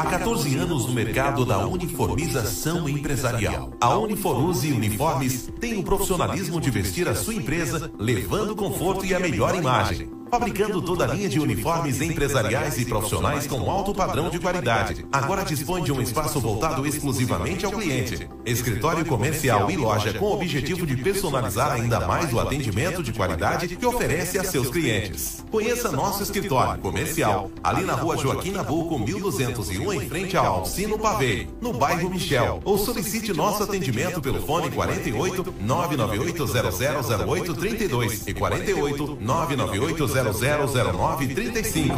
[0.00, 3.74] Há 14 anos no mercado da uniformização empresarial.
[3.78, 9.20] A Uniforuse Uniformes tem o profissionalismo de vestir a sua empresa, levando conforto e a
[9.20, 14.38] melhor imagem fabricando toda a linha de uniformes empresariais e profissionais com alto padrão de
[14.38, 15.04] qualidade.
[15.10, 18.28] Agora dispõe de um espaço voltado exclusivamente ao cliente.
[18.46, 23.68] Escritório comercial e loja com o objetivo de personalizar ainda mais o atendimento de qualidade
[23.68, 25.44] que oferece a seus clientes.
[25.50, 31.48] Conheça nosso escritório comercial ali na rua Joaquim Nabuco, 1201, em frente ao Alcino Pavei,
[31.60, 32.60] no bairro Michel.
[32.64, 41.94] Ou solicite nosso atendimento pelo fone 48 998 000832 e 48 998 000935.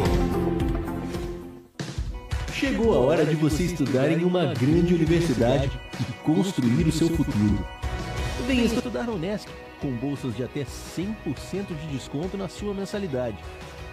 [2.53, 7.65] Chegou a hora de você estudar em uma grande universidade e construir o seu futuro.
[8.47, 9.49] Venha estudar na Unesc,
[9.81, 13.37] com bolsas de até 100% de desconto na sua mensalidade.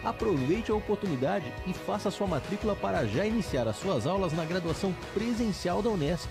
[0.04, 4.94] Aproveite a oportunidade e faça sua matrícula para já iniciar as suas aulas na graduação
[5.12, 6.28] presencial da Unesc.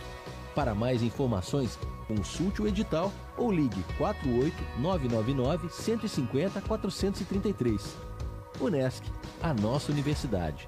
[0.55, 7.95] Para mais informações, consulte o edital ou ligue 48 999 150 433.
[8.59, 9.03] Unesc,
[9.41, 10.67] a nossa universidade.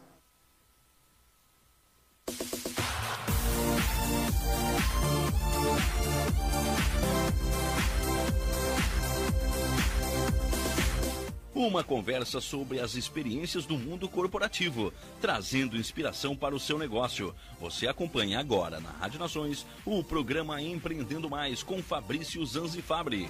[11.53, 17.35] Uma conversa sobre as experiências do mundo corporativo, trazendo inspiração para o seu negócio.
[17.59, 23.29] Você acompanha agora na Rádio Nações o programa Empreendendo Mais com Fabrício Zanzifabri.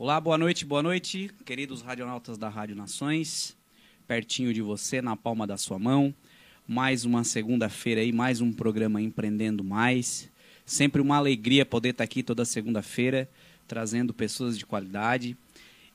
[0.00, 3.56] Olá, boa noite, boa noite, queridos radionautas da Rádio Nações,
[4.06, 6.14] pertinho de você, na palma da sua mão
[6.68, 10.30] mais uma segunda-feira aí, mais um programa Empreendendo Mais.
[10.66, 13.28] Sempre uma alegria poder estar aqui toda segunda-feira,
[13.66, 15.34] trazendo pessoas de qualidade.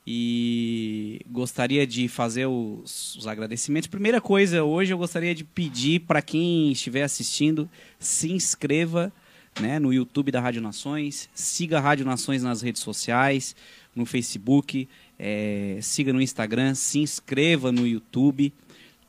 [0.06, 3.88] E gostaria de fazer os, os, agradecimentos.
[3.88, 9.14] Primeira coisa, hoje eu gostaria de pedir para quem estiver assistindo, se inscreva
[9.60, 13.56] né, no YouTube da Rádio Nações, siga a Rádio Nações nas redes sociais,
[13.96, 14.88] no Facebook,
[15.20, 18.54] é, siga no Instagram, se inscreva no YouTube.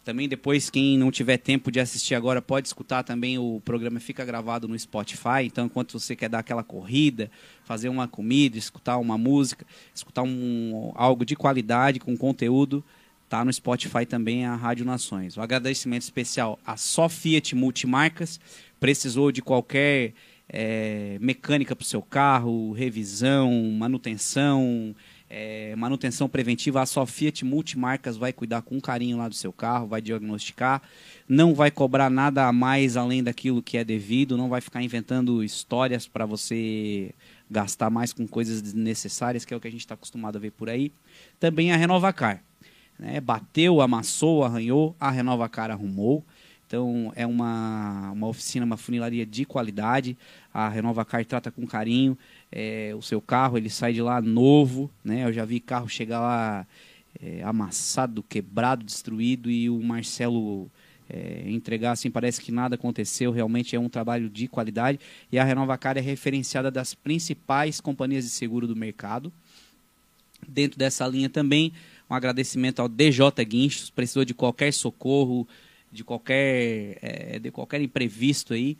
[0.04, 4.22] Também depois, quem não tiver tempo de assistir agora, pode escutar também o programa fica
[4.22, 5.44] gravado no Spotify.
[5.44, 7.30] Então, enquanto você quer dar aquela corrida,
[7.64, 12.84] fazer uma comida, escutar uma música, escutar um, algo de qualidade, com conteúdo,
[13.30, 15.38] tá no Spotify também a Rádio Nações.
[15.38, 18.38] Um agradecimento especial a Só Fiat Multimarcas.
[18.78, 20.12] Precisou de qualquer
[20.48, 24.94] é, mecânica para o seu carro, revisão, manutenção,
[25.28, 29.86] é, manutenção preventiva, a sua Fiat Multimarcas vai cuidar com carinho lá do seu carro,
[29.86, 30.82] vai diagnosticar,
[31.28, 35.42] não vai cobrar nada a mais além daquilo que é devido, não vai ficar inventando
[35.42, 37.14] histórias para você
[37.50, 40.52] gastar mais com coisas desnecessárias, que é o que a gente está acostumado a ver
[40.52, 40.92] por aí.
[41.40, 42.42] Também a Renovacar.
[42.98, 43.20] Né?
[43.20, 46.24] Bateu, amassou, arranhou, a Renovacar arrumou.
[46.74, 50.18] Então é uma, uma oficina, uma funilaria de qualidade.
[50.52, 52.18] A Renovacar trata com carinho
[52.50, 55.24] é, o seu carro, ele sai de lá novo, né?
[55.24, 56.66] Eu já vi carro chegar lá
[57.22, 60.68] é, amassado, quebrado, destruído e o Marcelo
[61.08, 64.98] é, entregar assim, parece que nada aconteceu, realmente é um trabalho de qualidade
[65.30, 69.32] e a Renovacar é referenciada das principais companhias de seguro do mercado.
[70.48, 71.72] Dentro dessa linha também,
[72.10, 75.46] Um agradecimento ao DJ Guinchos, precisou de qualquer socorro,
[75.94, 78.76] de qualquer, é, de qualquer imprevisto aí,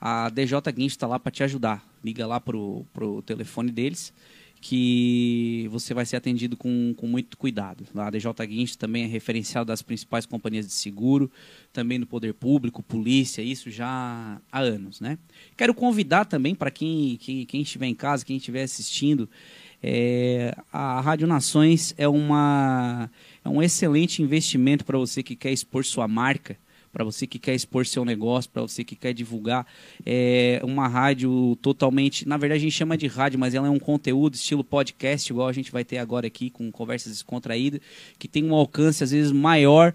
[0.00, 1.86] a DJ Guinchos está lá para te ajudar.
[2.02, 4.12] Liga lá pro, pro telefone deles
[4.58, 7.84] que você vai ser atendido com, com muito cuidado.
[7.94, 11.30] A DJ Guinchos também é referencial das principais companhias de seguro,
[11.72, 15.18] também do poder público, polícia, isso já há anos, né?
[15.56, 19.28] Quero convidar também para quem, quem, quem estiver em casa, quem estiver assistindo,
[19.82, 23.10] é, a Rádio Nações é, uma,
[23.44, 26.56] é um excelente investimento para você que quer expor sua marca,
[26.92, 29.66] para você que quer expor seu negócio, para você que quer divulgar.
[30.04, 32.26] É uma rádio totalmente.
[32.26, 35.46] Na verdade, a gente chama de rádio, mas ela é um conteúdo estilo podcast, igual
[35.46, 37.80] a gente vai ter agora aqui, com conversas descontraídas,
[38.18, 39.92] que tem um alcance, às vezes, maior.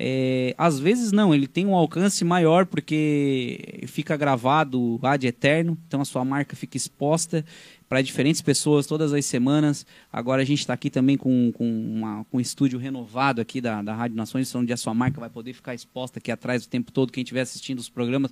[0.00, 6.00] É, às vezes não, ele tem um alcance maior porque fica gravado ad eterno, então
[6.00, 7.44] a sua marca fica exposta
[7.88, 9.84] para diferentes pessoas todas as semanas.
[10.12, 13.82] Agora a gente está aqui também com, com, uma, com um estúdio renovado aqui da,
[13.82, 16.92] da Rádio Nações, onde a sua marca vai poder ficar exposta aqui atrás o tempo
[16.92, 17.10] todo.
[17.10, 18.30] Quem estiver assistindo os programas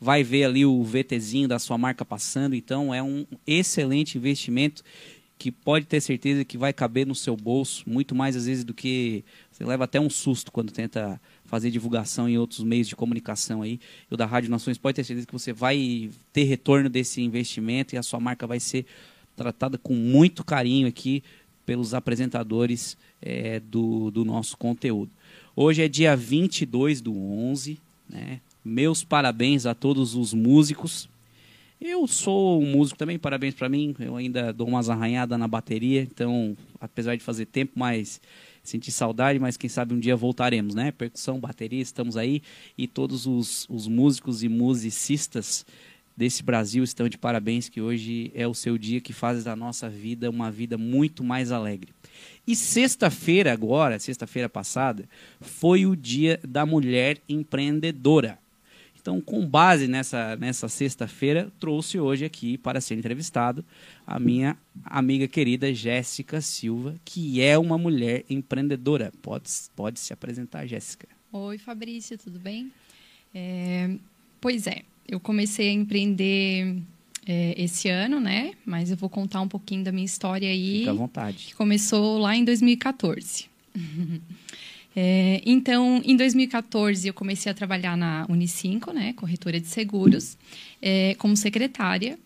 [0.00, 2.54] vai ver ali o VTzinho da sua marca passando.
[2.54, 4.82] Então é um excelente investimento
[5.38, 8.72] que pode ter certeza que vai caber no seu bolso, muito mais às vezes do
[8.72, 13.62] que você leva até um susto quando tenta fazer divulgação em outros meios de comunicação
[13.62, 13.80] aí.
[14.10, 17.94] E o da Rádio Nações pode ter certeza que você vai ter retorno desse investimento
[17.94, 18.86] e a sua marca vai ser
[19.36, 21.22] tratada com muito carinho aqui
[21.66, 25.10] pelos apresentadores é, do, do nosso conteúdo.
[25.56, 27.78] Hoje é dia 22 do 11,
[28.08, 28.40] né?
[28.64, 31.08] Meus parabéns a todos os músicos.
[31.80, 33.94] Eu sou um músico também, parabéns para mim.
[33.98, 38.20] Eu ainda dou umas arranhadas na bateria, então, apesar de fazer tempo, mas
[38.62, 40.90] senti saudade, mas quem sabe um dia voltaremos, né?
[40.92, 42.42] Percussão, bateria, estamos aí
[42.78, 45.66] e todos os, os músicos e musicistas
[46.16, 49.90] desse Brasil estão de parabéns, que hoje é o seu dia que faz da nossa
[49.90, 51.92] vida uma vida muito mais alegre.
[52.46, 55.08] E sexta-feira agora, sexta-feira passada,
[55.40, 58.38] foi o dia da mulher empreendedora.
[59.04, 63.62] Então, com base nessa, nessa sexta-feira, trouxe hoje aqui para ser entrevistado
[64.06, 69.12] a minha amiga querida Jéssica Silva, que é uma mulher empreendedora.
[69.20, 71.06] Pode, pode se apresentar, Jéssica.
[71.30, 72.72] Oi, Fabrício, tudo bem?
[73.34, 73.94] É,
[74.40, 76.78] pois é, eu comecei a empreender
[77.26, 78.54] é, esse ano, né?
[78.64, 80.78] Mas eu vou contar um pouquinho da minha história aí.
[80.78, 81.44] Fica à vontade.
[81.48, 83.50] Que começou lá em 2014.
[84.96, 90.38] É, então, em 2014, eu comecei a trabalhar na Unicinco, né, corretora de seguros,
[90.80, 92.18] é, como secretária.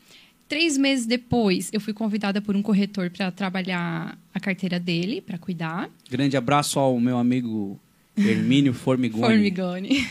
[0.47, 5.39] Três meses depois, eu fui convidada por um corretor para trabalhar a carteira dele, para
[5.39, 5.91] cuidar.
[6.11, 7.79] Grande abraço ao meu amigo
[8.17, 9.27] Hermínio Formigoni.
[9.27, 10.09] Formigoni.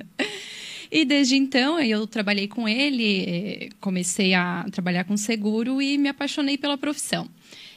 [0.90, 6.08] e desde então, eu trabalhei com ele, é, comecei a trabalhar com seguro e me
[6.08, 7.28] apaixonei pela profissão.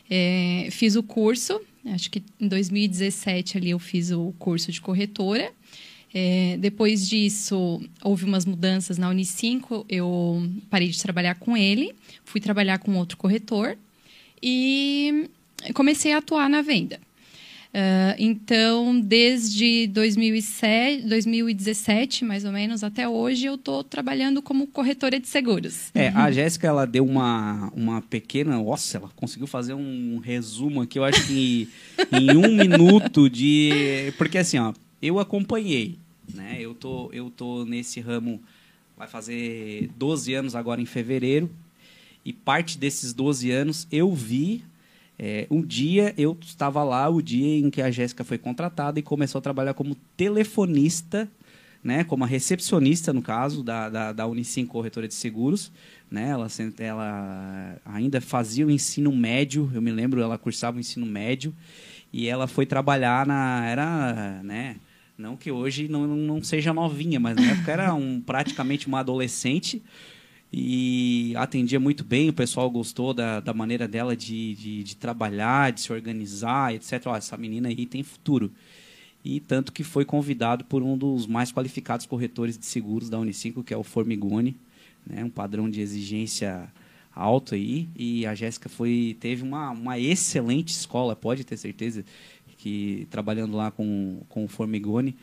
[0.09, 1.59] É, fiz o curso
[1.93, 5.51] Acho que em 2017 ali eu fiz o curso de corretora.
[6.13, 11.93] É, depois disso, houve umas mudanças na Unicinco, eu parei de trabalhar com ele,
[12.23, 13.77] fui trabalhar com outro corretor
[14.41, 15.29] e
[15.73, 16.99] comecei a atuar na venda.
[17.67, 25.19] Uh, então, desde 2007, 2017, mais ou menos, até hoje, eu estou trabalhando como corretora
[25.19, 25.91] de seguros.
[25.93, 28.57] É, a Jéssica, ela deu uma, uma pequena...
[28.57, 31.69] Nossa, ela conseguiu fazer um resumo aqui, eu acho que
[32.11, 34.13] em um minuto de...
[34.17, 35.99] Porque assim, ó, eu acompanhei,
[36.33, 36.57] né?
[36.59, 38.41] Eu tô, eu tô nesse ramo,
[38.97, 41.49] vai fazer 12 anos agora em fevereiro,
[42.25, 44.63] e parte desses 12 anos eu vi
[45.19, 49.03] é, um dia eu estava lá, o dia em que a Jéssica foi contratada e
[49.03, 51.29] começou a trabalhar como telefonista,
[51.83, 55.71] né, como a recepcionista, no caso, da, da, da Unicim Corretora de Seguros.
[56.09, 56.47] Né, ela,
[56.77, 61.53] ela ainda fazia o ensino médio, eu me lembro, ela cursava o ensino médio,
[62.13, 63.65] e ela foi trabalhar na...
[63.65, 64.77] Era, né,
[65.17, 69.81] não que hoje não, não seja novinha, mas na época era um, praticamente uma adolescente,
[70.51, 75.71] e atendia muito bem, o pessoal gostou da, da maneira dela de, de, de trabalhar,
[75.71, 77.05] de se organizar, etc.
[77.15, 78.51] Essa menina aí tem futuro.
[79.23, 83.63] E tanto que foi convidado por um dos mais qualificados corretores de seguros da Unicinco,
[83.63, 84.55] que é o Formigoni,
[85.05, 86.71] né, um padrão de exigência
[87.13, 87.89] alto aí.
[87.93, 92.05] E a Jéssica foi teve uma, uma excelente escola, pode ter certeza,
[92.57, 95.13] que trabalhando lá com, com o Formigoni.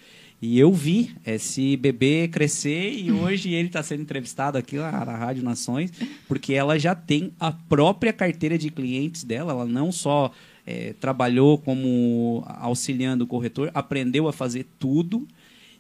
[0.47, 5.17] E eu vi esse bebê crescer e hoje ele está sendo entrevistado aqui na, na
[5.17, 5.91] Rádio Nações,
[6.29, 9.53] porque ela já tem a própria carteira de clientes dela.
[9.53, 10.31] Ela não só
[10.67, 15.27] é, trabalhou como auxiliando o corretor, aprendeu a fazer tudo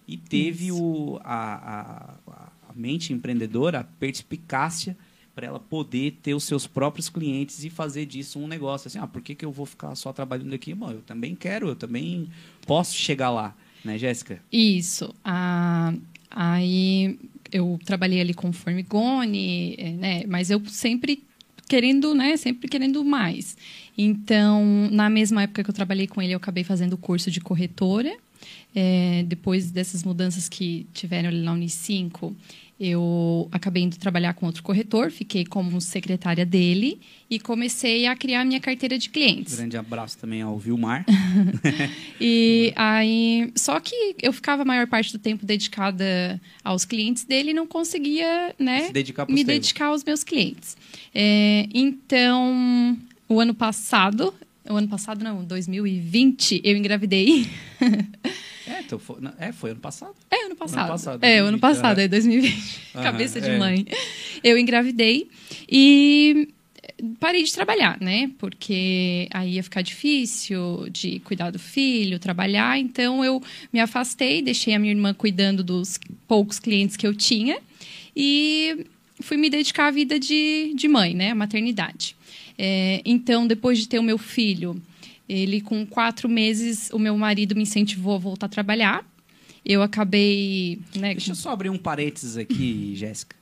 [0.09, 4.97] e teve o, a, a, a mente empreendedora, a perspicácia
[5.35, 8.89] para ela poder ter os seus próprios clientes e fazer disso um negócio.
[8.89, 10.73] Assim, ah, por que, que eu vou ficar só trabalhando aqui?
[10.75, 12.31] Bom, eu também quero, eu também
[12.67, 13.55] posso chegar lá,
[13.85, 14.41] né, Jéssica?
[14.51, 15.15] Isso.
[15.25, 15.95] Ah,
[16.31, 17.19] aí
[17.53, 20.23] eu trabalhei ali com formigone, eh, né?
[20.27, 21.23] Mas eu sempre
[21.69, 22.37] querendo, né?
[22.37, 23.57] Sempre querendo mais.
[23.97, 27.41] Então, na mesma época que eu trabalhei com ele, eu acabei fazendo o curso de
[27.41, 28.15] corretora.
[28.75, 32.37] É, depois dessas mudanças que tiveram ali na Unicinco,
[32.87, 37.01] eu acabei indo trabalhar com outro corretor, fiquei como secretária dele
[37.31, 39.57] e comecei a criar minha carteira de clientes.
[39.57, 41.07] Grande abraço também ao Vilmar.
[42.21, 47.53] e aí, só que eu ficava a maior parte do tempo dedicada aos clientes dele
[47.53, 50.77] e não conseguia, né, dedicar me dedicar aos meus clientes.
[51.15, 52.99] É, então,
[53.29, 54.35] o ano passado,
[54.69, 57.47] o ano passado não, 2020, eu engravidei.
[58.67, 60.15] É, então foi, é, foi ano passado.
[60.31, 60.89] É, ano passado.
[60.89, 62.81] passado, é, o ano 2020, passado, é 2020.
[62.95, 63.59] Aham, Cabeça de é.
[63.59, 63.87] mãe.
[64.43, 65.29] Eu engravidei
[65.69, 66.49] e
[67.21, 68.31] parei de trabalhar, né?
[68.39, 72.79] Porque aí ia ficar difícil de cuidar do filho, trabalhar.
[72.79, 73.43] Então eu
[73.73, 77.59] me afastei, deixei a minha irmã cuidando dos poucos clientes que eu tinha
[78.17, 78.87] e
[79.21, 81.31] fui me dedicar à vida de, de mãe, né?
[81.31, 82.17] A maternidade.
[82.59, 84.81] É, então, depois de ter o meu filho,
[85.29, 89.05] ele com quatro meses, o meu marido me incentivou a voltar a trabalhar.
[89.65, 91.15] Eu acabei, né?
[91.15, 93.35] Deixa eu só abrir um parênteses aqui, Jéssica.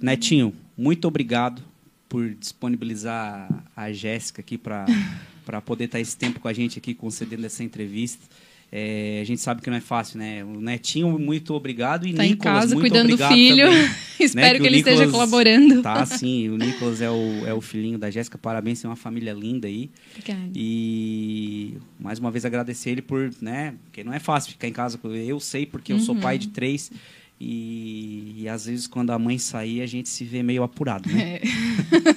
[0.00, 1.62] Netinho, muito obrigado
[2.08, 4.86] por disponibilizar a Jéssica aqui para
[5.64, 8.26] poder estar esse tempo com a gente aqui, concedendo essa entrevista.
[8.72, 10.44] É, a gente sabe que não é fácil, né?
[10.44, 12.06] O Netinho, muito obrigado.
[12.06, 13.66] E Tá em Nicolas, casa muito cuidando do filho.
[13.66, 13.96] também, né?
[14.20, 15.82] Espero que, o ele esteja colaborando.
[15.82, 16.48] Tá, sim.
[16.50, 18.38] O Nicolas é o, é o filhinho da Jéssica.
[18.38, 19.90] Parabéns, tem uma família linda aí.
[20.16, 20.50] Obrigada.
[20.54, 23.74] E mais uma vez agradecer ele por, né?
[23.84, 25.00] Porque não é fácil ficar em casa.
[25.04, 26.20] Eu sei porque eu sou Uhum.
[26.20, 26.92] pai de três.
[27.40, 31.36] E, e às vezes quando a mãe sair, a gente se vê meio apurado, né?
[31.36, 31.40] É.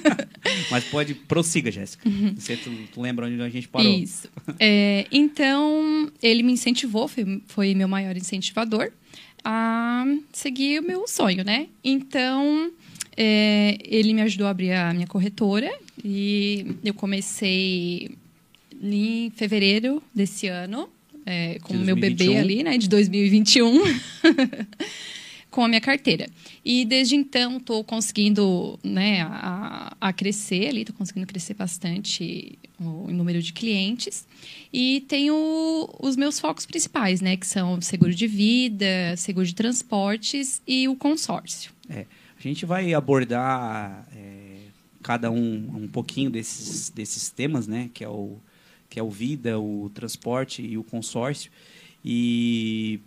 [0.70, 2.10] Mas pode, prossiga, Jéssica.
[2.36, 3.88] Você, tu, tu lembra onde a gente parou?
[3.90, 4.04] Uhum.
[4.04, 4.28] Isso.
[4.60, 8.92] É, então, ele me incentivou, foi, foi meu maior incentivador,
[9.44, 11.68] a seguir o meu sonho, né?
[11.84, 12.72] Então,
[13.16, 15.72] é, ele me ajudou a abrir a minha corretora
[16.04, 18.12] e eu comecei
[18.82, 20.90] em fevereiro desse ano,
[21.26, 22.40] é, com o meu bebê 2021.
[22.40, 22.78] ali, né?
[22.78, 23.82] De 2021.
[25.54, 26.28] com a minha carteira.
[26.66, 33.12] E desde então estou conseguindo né, a, a crescer ali, estou conseguindo crescer bastante o
[33.12, 34.28] número de clientes.
[34.74, 37.38] E tenho os meus focos principais, né?
[37.38, 41.72] Que são seguro de vida, seguro de transportes e o consórcio.
[41.88, 44.58] É, a gente vai abordar é,
[45.04, 47.92] cada um um pouquinho desses, desses temas, né?
[47.94, 48.38] Que é o
[48.94, 51.52] que é o vida, o transporte e o consórcio
[52.06, 53.00] e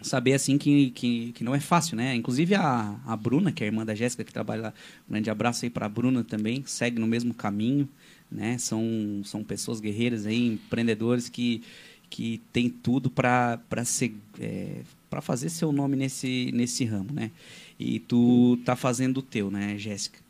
[0.00, 2.14] saber assim que, que, que não é fácil, né?
[2.14, 4.74] Inclusive a, a Bruna, que é a irmã da Jéssica que trabalha lá,
[5.08, 7.88] um grande abraço aí para a Bruna também, segue no mesmo caminho,
[8.30, 8.56] né?
[8.58, 11.64] São são pessoas guerreiras aí, empreendedores que
[12.08, 17.32] que tem tudo para ser é, para fazer seu nome nesse nesse ramo, né?
[17.76, 20.20] E tu tá fazendo o teu, né, Jéssica?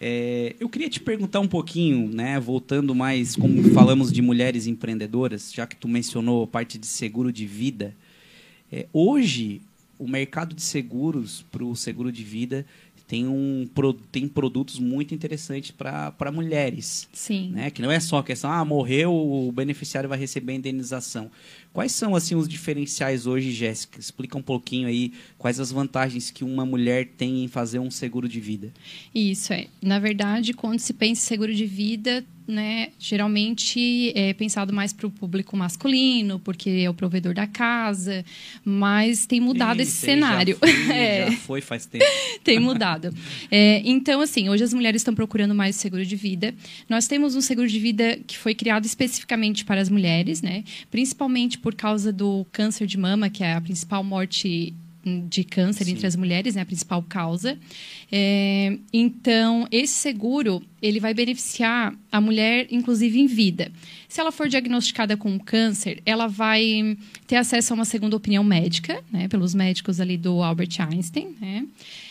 [0.00, 5.52] É, eu queria te perguntar um pouquinho, né, voltando mais, como falamos de mulheres empreendedoras,
[5.52, 7.94] já que tu mencionou a parte de seguro de vida.
[8.70, 9.62] É, hoje,
[9.98, 12.66] o mercado de seguros para o seguro de vida
[13.06, 13.68] tem, um,
[14.10, 17.50] tem produtos muito interessantes para mulheres Sim.
[17.50, 17.70] né?
[17.70, 21.30] Que não é só a questão, ah, morreu, o beneficiário vai receber a indenização.
[21.72, 24.00] Quais são, assim, os diferenciais hoje, Jéssica?
[24.00, 28.28] Explica um pouquinho aí quais as vantagens que uma mulher tem em fazer um seguro
[28.28, 28.72] de vida.
[29.14, 29.66] Isso é.
[29.80, 35.06] Na verdade, quando se pensa em seguro de vida, né, geralmente é pensado mais para
[35.06, 38.24] o público masculino, porque é o provedor da casa,
[38.64, 40.56] mas tem mudado esse cenário.
[40.64, 41.30] Já foi, É.
[41.30, 42.04] já foi faz tempo.
[42.44, 43.12] tem mudado.
[43.50, 46.54] É, então, assim, hoje as mulheres estão procurando mais seguro de vida.
[46.88, 50.64] Nós temos um seguro de vida que foi criado especificamente para as mulheres, né?
[50.90, 54.72] Principalmente por causa do câncer de mama, que é a principal morte
[55.28, 55.92] de câncer Sim.
[55.92, 56.62] entre as mulheres, né?
[56.62, 57.58] A principal causa.
[58.10, 63.70] É, então, esse seguro, ele vai beneficiar a mulher, inclusive, em vida.
[64.08, 66.96] Se ela for diagnosticada com câncer, ela vai
[67.26, 69.28] ter acesso a uma segunda opinião médica, né?
[69.28, 71.66] Pelos médicos ali do Albert Einstein, né?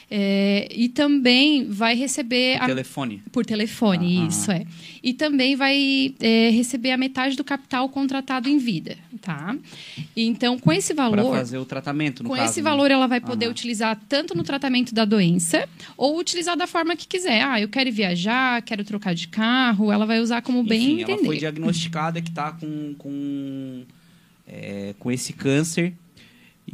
[0.09, 3.23] É, e também vai receber a- Telefone.
[3.31, 4.63] por telefone, Ah, isso é.
[5.03, 9.55] E também vai é, receber a metade do capital contratado em vida, tá?
[10.15, 12.69] Então, com esse Para valor, fazer o tratamento, no com caso, esse né?
[12.69, 13.51] valor ela vai poder Aham.
[13.51, 17.41] utilizar tanto no tratamento da doença ou utilizar da forma que quiser.
[17.41, 21.25] Ah, eu quero viajar, quero trocar de carro, ela vai usar como bem ela entender.
[21.25, 23.83] foi diagnosticada que está com, com,
[24.47, 25.93] é, com esse câncer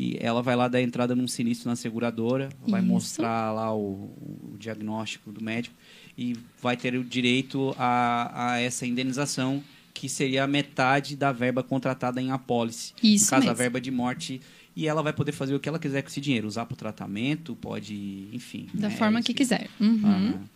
[0.02, 2.90] e ela vai lá dar entrada num sinistro na seguradora, vai Isso.
[2.90, 4.10] mostrar lá o,
[4.52, 5.76] o diagnóstico do médico
[6.18, 11.62] e vai ter o direito a, a essa indenização que seria a metade da verba
[11.62, 12.94] contratada em apólice.
[13.04, 13.56] Isso no caso, a mesmo.
[13.58, 14.42] verba de morte.
[14.76, 16.48] E ela vai poder fazer o que ela quiser com esse dinheiro.
[16.48, 18.68] Usar para o tratamento, pode, enfim.
[18.74, 19.70] Da né, forma isso que quiser.
[19.80, 20.02] Uhum.
[20.04, 20.50] Aham.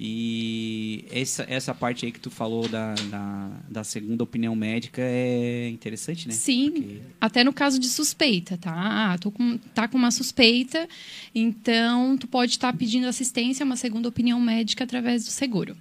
[0.00, 5.68] E essa, essa parte aí que tu falou da, da, da segunda opinião médica é
[5.68, 6.34] interessante, né?
[6.34, 8.72] Sim, Porque- até no caso de suspeita, tá?
[9.12, 10.88] Ah, tô com, tá com uma suspeita,
[11.34, 15.76] então tu pode estar pedindo assistência, uma segunda opinião médica através do seguro.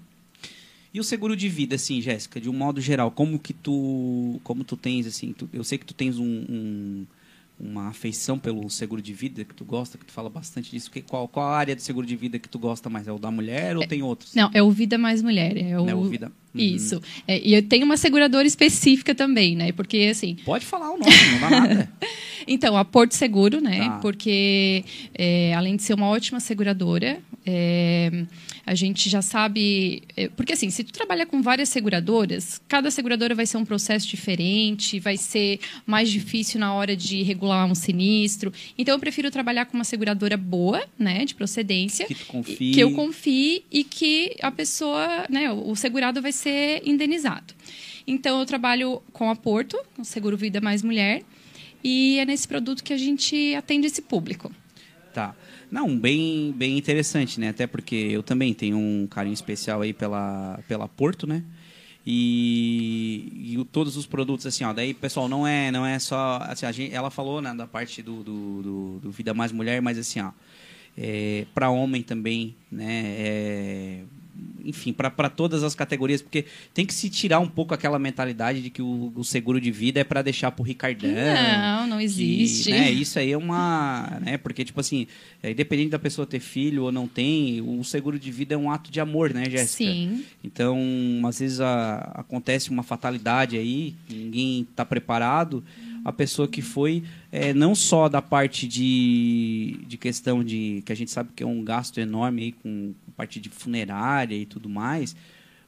[0.91, 4.63] E o seguro de vida, assim, Jéssica, de um modo geral, como que tu, como
[4.63, 7.05] tu tens, assim, tu- eu sei que tu tens um, um-
[7.60, 10.92] uma afeição pelo seguro de vida, que tu gosta, que tu fala bastante disso.
[10.92, 13.08] Que, qual, qual a área do seguro de vida que tu gosta mais?
[13.08, 14.36] É o da mulher ou tem outros?
[14.36, 15.58] Não, é o Vida Mais Mulher.
[15.58, 16.62] É o, Né, o Vida- Uhum.
[16.64, 17.00] Isso.
[17.28, 19.72] É, e eu tenho uma seguradora específica também, né?
[19.72, 21.92] Porque, assim, Pode falar o nome, não dá nada.
[22.48, 23.80] Então, a Porto Seguro, né?
[23.80, 24.00] Tá.
[24.00, 28.25] Porque é, além de ser uma ótima seguradora, é,
[28.66, 30.04] a gente já sabe.
[30.16, 34.08] é, porque assim, se tu trabalha com várias seguradoras, cada seguradora vai ser um processo
[34.08, 38.51] diferente, vai ser mais difícil na hora de regular um sinistro.
[38.77, 41.25] Então, eu prefiro trabalhar com uma seguradora boa, né?
[41.25, 42.06] De procedência.
[42.06, 42.72] Que tu confie.
[42.74, 45.51] Que eu confie e que a pessoa, né?
[45.51, 47.54] O segurado vai ser indenizado.
[48.06, 51.24] Então, eu trabalho com a Porto, com Seguro Vida Mais Mulher.
[51.84, 54.51] E é nesse produto que a gente atende esse público.
[55.13, 55.36] Tá.
[55.72, 57.50] Não, bem, bem interessante, né?
[57.50, 61.43] Até porque eu também tenho um carinho especial aí pela, pela Porto, né?
[62.05, 66.39] E, e todos os produtos, assim, ó, daí, pessoal, não é, não é só.
[66.43, 69.98] Assim, gente, ela falou né, da parte do, do, do- do Vida Mais Mulher, mas
[69.98, 70.31] assim, ó,
[70.98, 73.03] é, para homem também, né?
[73.17, 74.03] é,
[74.67, 78.69] enfim, para todas as categorias, porque tem que se tirar um pouco aquela mentalidade de
[78.69, 81.09] que o, o seguro de vida é para deixar pro Ricardão.
[81.09, 82.69] Não, não que, existe.
[82.69, 84.19] né, isso aí é uma.
[84.21, 85.07] Né, porque, tipo assim,
[85.41, 88.69] é, independente da pessoa ter filho ou não tem, o seguro de vida é um
[88.69, 89.89] ato de amor, né, Jéssica?
[89.91, 90.24] Sim.
[90.43, 90.77] Então,
[91.25, 95.63] às vezes a- acontece uma fatalidade aí, ninguém está preparado.
[96.06, 100.82] A pessoa que foi, é, não só da parte de, de questão de.
[100.86, 104.45] que a gente sabe que é um gasto enorme aí com parte de funerária e
[104.45, 105.15] tudo mais,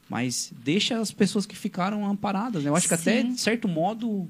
[0.08, 2.64] mas deixa as pessoas que ficaram amparadas.
[2.64, 2.70] Né?
[2.70, 3.34] Eu acho que até, Sim.
[3.34, 4.30] de certo modo,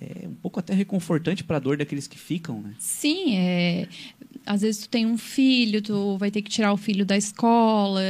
[0.00, 2.74] é um pouco até reconfortante para a dor daqueles que ficam, né?
[2.78, 3.88] Sim, é.
[4.46, 8.00] Às vezes tu tem um filho, tu vai ter que tirar o filho da escola,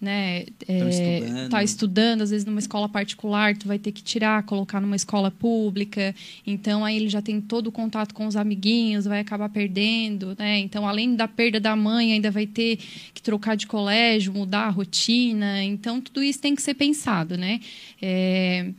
[0.00, 0.44] né?
[0.66, 1.50] Tão É, estudando.
[1.50, 5.30] tá estudando, às vezes numa escola particular, tu vai ter que tirar, colocar numa escola
[5.30, 6.14] pública.
[6.46, 10.58] Então aí ele já tem todo o contato com os amiguinhos, vai acabar perdendo, né?
[10.60, 12.78] Então além da perda da mãe, ainda vai ter
[13.12, 15.62] que trocar de colégio, mudar a rotina.
[15.64, 17.60] Então tudo isso tem que ser pensado, né?
[18.00, 18.70] É,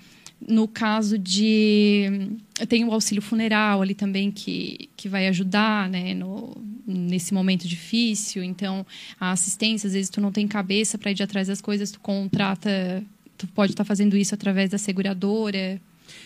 [0.47, 6.55] no caso de tem o auxílio funeral ali também que, que vai ajudar né, no,
[6.85, 8.85] nesse momento difícil então
[9.19, 11.99] a assistência às vezes tu não tem cabeça para ir de atrás das coisas tu
[11.99, 13.03] contrata
[13.37, 15.79] tu pode estar fazendo isso através da seguradora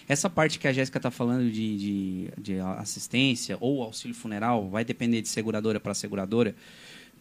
[0.08, 4.84] Essa parte que a Jéssica está falando de, de, de assistência ou auxílio funeral vai
[4.84, 6.56] depender de seguradora para seguradora.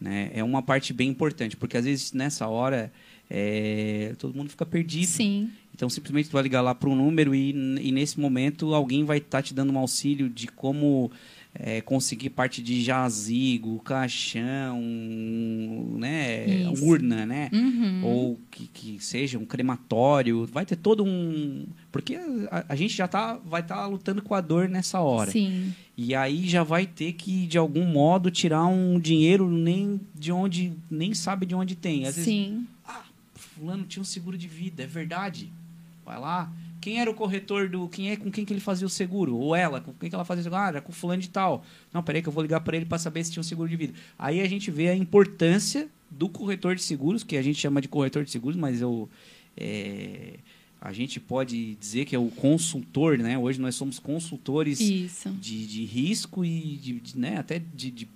[0.00, 0.30] Né?
[0.34, 2.92] É uma parte bem importante, porque às vezes nessa hora
[3.28, 5.06] é, todo mundo fica perdido.
[5.06, 9.04] sim Então simplesmente tu vai ligar lá para um número e, e nesse momento alguém
[9.04, 11.10] vai estar te dando um auxílio de como
[11.58, 14.80] é, conseguir parte de jazigo, caixão,
[15.98, 16.84] né, Isso.
[16.84, 17.50] urna, né?
[17.52, 18.04] Uhum.
[18.04, 21.66] ou que, que seja um crematório, vai ter todo um.
[21.90, 22.16] Porque
[22.50, 25.30] a, a gente já tá, vai estar lutando com a dor nessa hora.
[25.30, 30.30] sim E aí já vai ter que, de algum modo, tirar um dinheiro nem de
[30.30, 30.72] onde.
[30.90, 32.06] nem sabe de onde tem.
[32.06, 32.75] Às vezes, sim ah,
[33.56, 35.50] fulano tinha um seguro de vida, é verdade.
[36.04, 36.52] Vai lá.
[36.80, 37.88] Quem era o corretor do.
[37.88, 39.36] Quem é com quem que ele fazia o seguro?
[39.36, 40.62] Ou ela, com quem que ela fazia o seguro?
[40.62, 41.64] Ah, era com fulano de tal.
[41.92, 43.76] Não, peraí que eu vou ligar para ele para saber se tinha um seguro de
[43.76, 43.94] vida.
[44.18, 47.88] Aí a gente vê a importância do corretor de seguros, que a gente chama de
[47.88, 49.08] corretor de seguros, mas eu.
[49.56, 50.38] é,
[50.80, 53.36] a gente pode dizer que é o consultor, né?
[53.36, 54.78] Hoje nós somos consultores
[55.40, 58.08] de, de risco e de, de, né, até de, de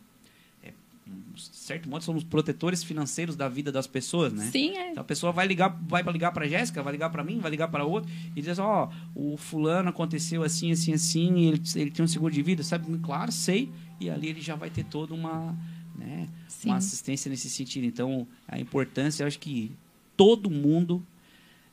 [1.52, 4.48] certo modo somos protetores financeiros da vida das pessoas, né?
[4.50, 7.38] sim é Então a pessoa vai ligar, vai ligar para Jéssica, vai ligar para mim,
[7.38, 11.62] vai ligar para outro e diz ó, o fulano aconteceu assim, assim, assim, e ele,
[11.76, 12.98] ele tem um seguro de vida, sabe?
[12.98, 13.70] Claro, sei.
[14.00, 15.56] E ali ele já vai ter toda uma,
[15.96, 16.68] né, Sim.
[16.68, 17.84] uma assistência nesse sentido.
[17.84, 19.72] Então, a importância, eu acho que
[20.16, 21.04] todo mundo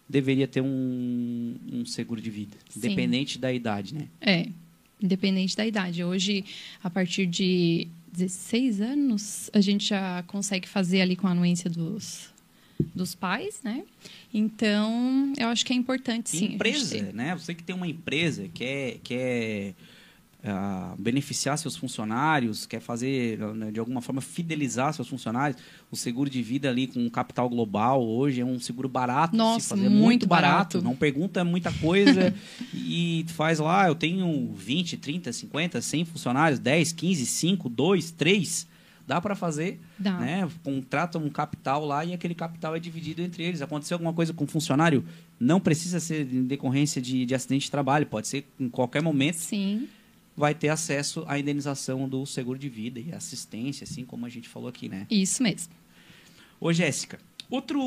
[0.10, 2.80] deveria ter um, um seguro de vida, Sim.
[2.80, 4.08] independente da idade, né?
[4.22, 4.48] É,
[5.02, 6.04] independente da idade.
[6.04, 6.46] Hoje,
[6.84, 12.30] a partir de 16 anos, a gente já consegue fazer ali com a anuência dos,
[12.96, 13.84] dos pais, né?
[14.34, 16.54] Então, eu acho que é importante, sim.
[16.54, 17.36] empresa, né?
[17.36, 19.74] Você que tem uma empresa, quer, quer
[20.48, 26.30] ah, beneficiar seus funcionários, quer fazer, né, de alguma forma, fidelizar seus funcionários, o seguro
[26.30, 29.90] de vida ali com um capital global hoje é um seguro barato Nossa, se fazer,
[29.90, 30.78] muito barato.
[30.78, 30.82] barato.
[30.82, 32.34] Não pergunta muita coisa
[32.74, 38.68] e faz lá, eu tenho 20, 30, 50, 100 funcionários, 10, 15, 5, 2, 3,
[39.08, 40.18] dá para fazer, Dá.
[40.20, 40.50] né?
[40.62, 43.62] Contrata um capital lá e aquele capital é dividido entre eles.
[43.62, 45.06] Aconteceu alguma coisa com o funcionário,
[45.40, 49.38] não precisa ser em decorrência de, de acidente de trabalho, pode ser em qualquer momento
[49.38, 49.88] Sim.
[50.38, 54.48] Vai ter acesso à indenização do seguro de vida e assistência, assim como a gente
[54.48, 55.08] falou aqui, né?
[55.10, 55.74] Isso mesmo.
[56.62, 57.20] Ô, Jéssica,
[57.50, 57.82] outro,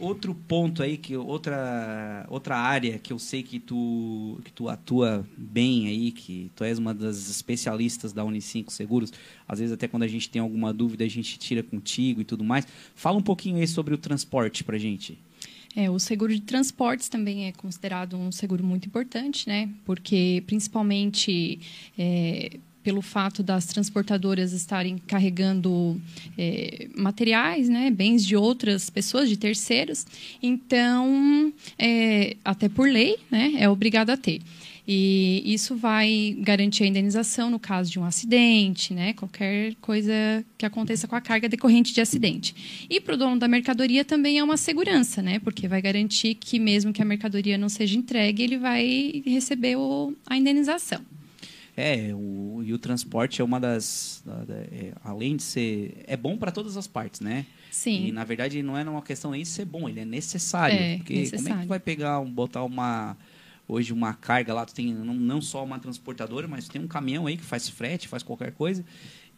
[0.00, 5.26] outro ponto aí, que outra, outra área que eu sei que tu, que tu atua
[5.36, 9.12] bem aí, que tu és uma das especialistas da Unicinco Seguros,
[9.46, 12.42] às vezes até quando a gente tem alguma dúvida a gente tira contigo e tudo
[12.42, 12.66] mais.
[12.94, 15.18] Fala um pouquinho aí sobre o transporte pra gente.
[15.76, 19.68] É, o seguro de transportes também é considerado um seguro muito importante, né?
[19.84, 21.60] Porque principalmente
[21.96, 26.00] é, pelo fato das transportadoras estarem carregando
[26.36, 30.06] é, materiais, né, bens de outras pessoas, de terceiros,
[30.42, 34.40] então é, até por lei, né, é obrigado a ter.
[34.92, 39.12] E isso vai garantir a indenização no caso de um acidente, né?
[39.12, 40.12] Qualquer coisa
[40.58, 42.86] que aconteça com a carga decorrente de acidente.
[42.90, 45.38] E para o dono da mercadoria também é uma segurança, né?
[45.38, 50.12] Porque vai garantir que mesmo que a mercadoria não seja entregue, ele vai receber o,
[50.26, 51.00] a indenização.
[51.76, 54.24] É, o, e o transporte é uma das.
[54.26, 56.02] da- da- é, além de ser.
[56.08, 57.46] É bom para todas as partes, né?
[57.70, 58.08] Sim.
[58.08, 60.76] E na verdade não é uma questão nem de ser bom, ele é necessário.
[60.76, 61.62] É, porque como é que necessário.
[61.62, 63.16] tu vai pegar, um- botar uma.
[63.70, 67.26] Hoje uma carga lá, tu tem não, não só uma transportadora, mas tem um caminhão
[67.28, 68.84] aí que faz frete, faz qualquer coisa.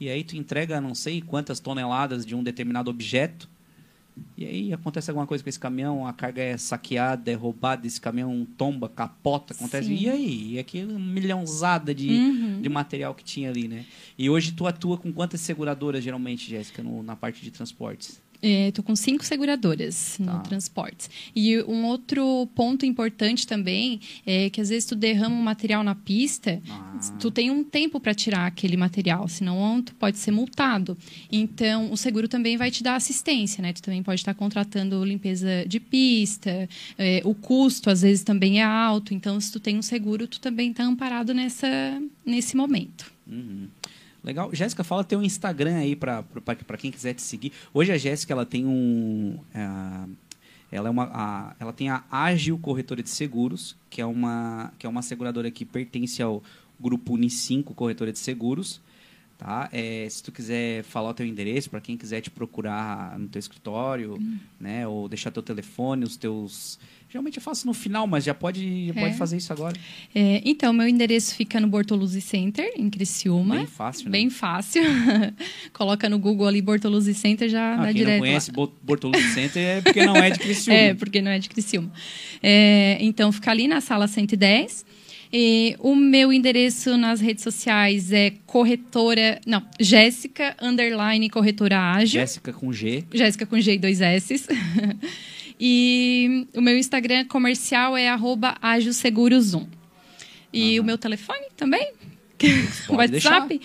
[0.00, 3.46] E aí tu entrega não sei quantas toneladas de um determinado objeto.
[4.36, 8.00] E aí acontece alguma coisa com esse caminhão, a carga é saqueada, é roubada, esse
[8.00, 9.88] caminhão tomba, capota, acontece.
[9.88, 9.94] Sim.
[9.96, 10.52] E aí?
[10.52, 12.60] E aquele milhãozada de, Uhum.
[12.62, 13.84] de material que tinha ali, né?
[14.18, 18.20] E hoje tu atua com quantas seguradoras, geralmente, Jéssica, na parte de transportes?
[18.42, 20.24] Estou com cinco seguradoras Tá.
[20.24, 21.08] no transportes.
[21.34, 25.94] E um outro ponto importante também é que às vezes tu derrama um material na
[25.94, 26.98] pista, Ah.
[27.20, 30.98] tu tem um tempo para tirar aquele material, senão tu pode ser multado.
[31.30, 33.72] Então, o seguro também vai te dar assistência, né?
[33.72, 38.64] Tu também pode estar contratando limpeza de pista, é, o custo às vezes também é
[38.64, 41.68] alto, então se tu tem um seguro, tu também está amparado nessa,
[42.26, 43.12] nesse momento.
[43.24, 43.68] Uhum.
[44.24, 44.54] Legal.
[44.54, 46.24] Jéssica, fala teu Instagram aí para
[46.78, 47.52] quem quiser te seguir.
[47.74, 49.38] Hoje a Jéssica ela tem um.
[49.54, 50.06] ah,
[50.70, 54.86] ela, é uma, a- ela tem a Ágil Corretora de Seguros, que é, uma, que
[54.86, 56.42] é uma seguradora que pertence ao
[56.80, 58.80] grupo Uni5 Corretora de Seguros.
[59.36, 59.68] Tá?
[59.72, 63.40] É, se tu quiser falar o teu endereço, para quem quiser te procurar no teu
[63.40, 64.16] escritório,
[64.60, 64.86] né?
[64.86, 66.78] ou deixar teu telefone, os teus.
[67.12, 69.00] Geralmente eu faço no final, mas já pode, É.
[69.02, 69.76] pode fazer isso agora.
[70.14, 73.56] É, então, meu endereço fica no Bortoluzzi Center, em Criciúma.
[73.56, 74.10] Bem fácil, né?
[74.12, 74.82] Bem fácil.
[75.74, 78.54] Coloca no Google ali Bortoluzzi Center, já Ah, dá quem direto não conhece lá.
[78.54, 80.78] Bo- Bortoluzzi Center é porque não é de Criciúma.
[80.78, 81.92] É, porque não é de Criciúma.
[82.42, 84.86] É, então, fica ali na sala 110.
[85.34, 89.40] E o meu endereço nas redes sociais é corretora...
[89.46, 92.20] Não, Jéssica, underline, corretora ágil.
[92.20, 93.04] Jéssica com G.
[93.14, 94.44] Jéssica com G e dois S.
[95.64, 99.64] e o meu Instagram comercial é arroba agilseguros1.
[100.52, 101.92] E o meu telefone também?
[102.88, 103.60] O WhatsApp?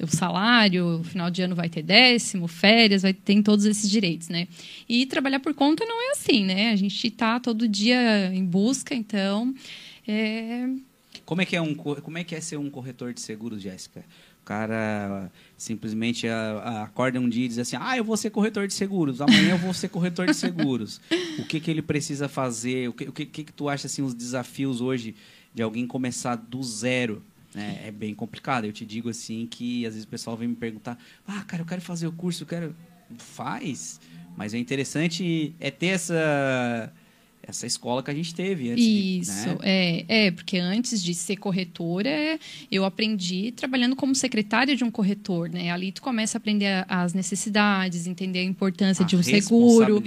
[0.03, 4.49] o salário, final de ano vai ter décimo, férias, vai ter todos esses direitos, né?
[4.89, 6.71] E trabalhar por conta não é assim, né?
[6.71, 9.55] A gente está todo dia em busca, então
[10.09, 10.67] é,
[11.27, 13.61] Como é que é um co- como é que é ser um corretor de seguros,
[13.61, 14.05] Jéssica?
[14.41, 18.31] O cara simplesmente a- a- acorda um dia e diz assim: "Ah, eu vou ser
[18.31, 19.21] corretor de seguros.
[19.21, 21.01] Amanhã eu vou ser corretor de seguros".
[21.37, 22.89] o que que ele precisa fazer?
[22.89, 25.17] O que o que, que tu acha assim os desafios hoje
[25.53, 27.23] de alguém começar do zero?
[27.55, 27.81] né?
[27.87, 28.65] É bem complicado.
[28.67, 31.67] Eu te digo assim que às vezes o pessoal vem me perguntar: "Ah, cara, eu
[31.67, 32.75] quero fazer o curso, eu quero
[33.19, 34.01] faz".
[34.37, 36.93] Mas é interessante é ter essa
[37.49, 38.85] essa escola que a gente teve antes.
[38.85, 39.57] de- Isso, né?
[39.63, 42.39] é, é, porque antes de ser corretora,
[42.71, 45.71] eu aprendi trabalhando como secretária de um corretor, né?
[45.71, 50.03] Ali tu começa a aprender as necessidades, entender a importância A de um seguro,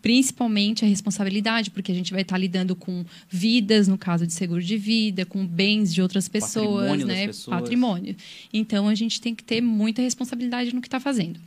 [0.00, 4.62] principalmente a responsabilidade, porque a gente vai estar lidando com vidas, no caso de seguro
[4.62, 7.26] de vida, com bens de outras pessoas, Patrimônio né?
[7.26, 7.60] pessoas.
[7.60, 8.16] Patrimônio.
[8.52, 11.40] Então a gente tem que ter muita responsabilidade no que está fazendo.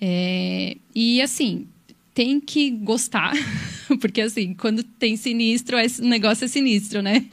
[0.00, 1.66] É, e assim,
[2.14, 3.32] tem que gostar,
[4.00, 7.24] porque assim, quando tem sinistro, é- o negócio é sinistro, né?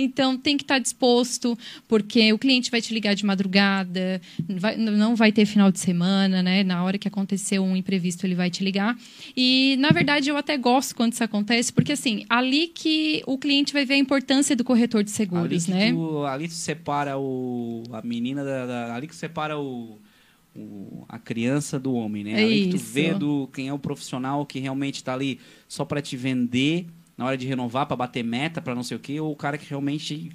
[0.00, 5.16] Então tem que estar disposto, porque o cliente vai te ligar de madrugada, vai- não
[5.16, 6.62] vai ter final de semana, né?
[6.62, 8.96] Na hora que aconteceu um imprevisto, ele vai te ligar.
[9.36, 13.72] E, na verdade, eu até gosto quando isso acontece, porque assim, ali que o cliente
[13.72, 15.92] vai ver a importância do corretor de Ali seguros, que né?
[15.92, 19.98] tu, ali tu separa o, a menina da, da- ali que separa o,
[20.58, 22.32] o- a criança do homem, né?
[22.32, 25.84] É ali que tu vê do, quem é o profissional que realmente está ali só
[25.84, 29.20] para te vender na hora de renovar, para bater meta, para não sei o quê,
[29.20, 30.30] ou o cara que realmente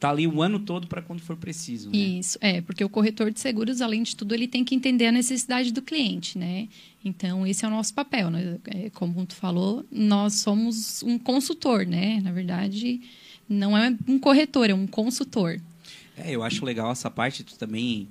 [0.00, 1.96] tá ali o ano todo para quando for preciso, né?
[1.96, 5.12] Isso, é, porque o corretor de seguros, além de tudo, ele tem que entender a
[5.12, 6.68] necessidade do cliente, né?
[7.04, 8.58] Então, esse é o nosso papel, né?
[8.66, 12.20] É, Como tu falou, nós somos um consultor, né?
[12.22, 13.00] Na verdade,
[13.48, 15.60] não é um corretor, é um consultor.
[16.16, 18.08] É, eu acho legal essa parte, tu também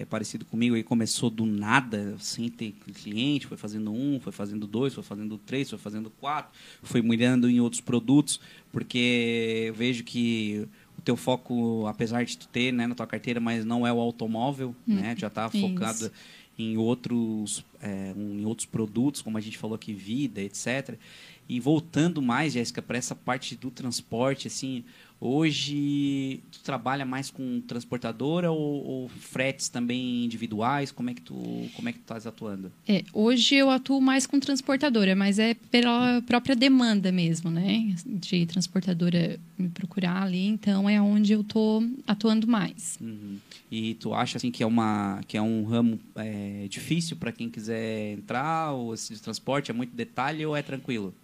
[0.00, 4.66] é parecido comigo, aí começou do nada, sem ter cliente, foi fazendo um, foi fazendo
[4.66, 6.52] dois, foi fazendo três, foi fazendo quatro,
[6.82, 8.40] foi mirando em outros produtos,
[8.72, 10.66] porque eu vejo que
[10.98, 14.00] o teu foco, apesar de tu ter né, na tua carteira, mas não é o
[14.00, 15.14] automóvel, né?
[15.14, 16.10] Tu já está focado
[16.58, 20.96] em outros, é, em outros produtos, como a gente falou aqui, vida, etc.
[21.48, 24.84] E voltando mais, Jéssica, para essa parte do transporte, assim,
[25.24, 30.92] hoje tu trabalha mais com transportadora ou, ou fretes também individuais?
[30.92, 31.34] Como é que tu,
[31.74, 32.70] como é que tu estás atuando?
[32.86, 37.94] É, hoje eu atuo mais com transportadora, mas é pela própria demanda mesmo, né?
[38.04, 42.98] De transportadora me procurar ali, então é onde eu tô atuando mais.
[43.00, 43.38] Uhum.
[43.70, 47.48] E tu acha assim que é uma que é um ramo é, difícil para quem
[47.48, 51.14] quiser entrar ou esse transporte é muito detalhe ou é tranquilo?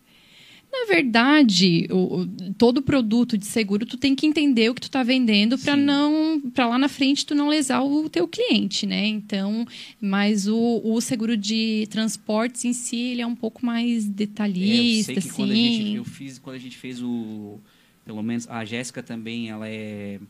[0.73, 5.03] Na verdade, o, todo produto de seguro tu tem que entender o que tu está
[5.03, 9.07] vendendo para não para lá na frente tu não lesar o teu cliente, né?
[9.07, 9.67] Então,
[10.01, 14.13] mas o, o seguro de transportes em si ele é um pouco mais É, eu
[14.13, 15.97] detalhista, sei que quando a gente assim.
[15.97, 17.59] eu fiz quando a gente fez o
[18.05, 20.21] pelo menos a Jéssica também ela é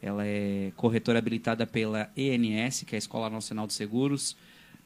[0.00, 4.36] ela é corretora habilitada pela ENS que é a Escola Nacional de Seguros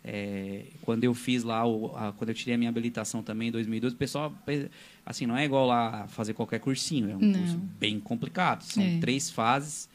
[0.08, 3.50] É, quando eu fiz lá o, a- quando eu tirei a minha habilitação também em
[3.50, 4.70] 2012 o pessoal pe-
[5.04, 7.32] assim não é igual lá fazer qualquer cursinho é um Não.
[7.40, 8.98] curso bem complicado são É.
[9.00, 9.88] três fases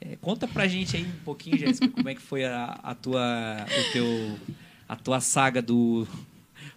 [0.00, 3.22] É, conta pra gente aí um pouquinho Jéssica como é que foi a, a tua
[3.78, 4.40] o teu
[4.88, 6.04] a tua saga do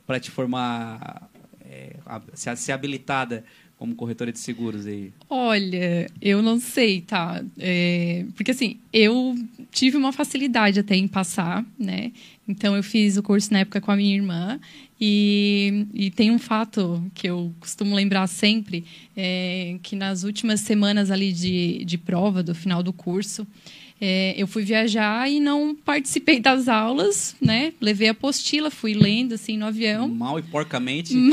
[0.05, 1.29] para te formar
[1.61, 3.43] é, a- ser, ser habilitada
[3.77, 5.11] como corretora de seguros aí.
[5.29, 7.43] Olha, eu não sei, tá?
[7.59, 9.35] É, porque assim, eu
[9.71, 12.11] tive uma facilidade até em passar, né?
[12.47, 14.59] Então eu fiz o curso na época com a minha irmã
[14.99, 21.11] e, e tem um fato que eu costumo lembrar sempre, é, que nas últimas semanas
[21.11, 23.45] ali de, de prova, do final do curso,
[23.99, 27.73] é, eu fui viajar e não participei das aulas, né?
[27.81, 30.07] Levei a apostila, fui lendo assim no avião.
[30.07, 31.13] Mal e porcamente.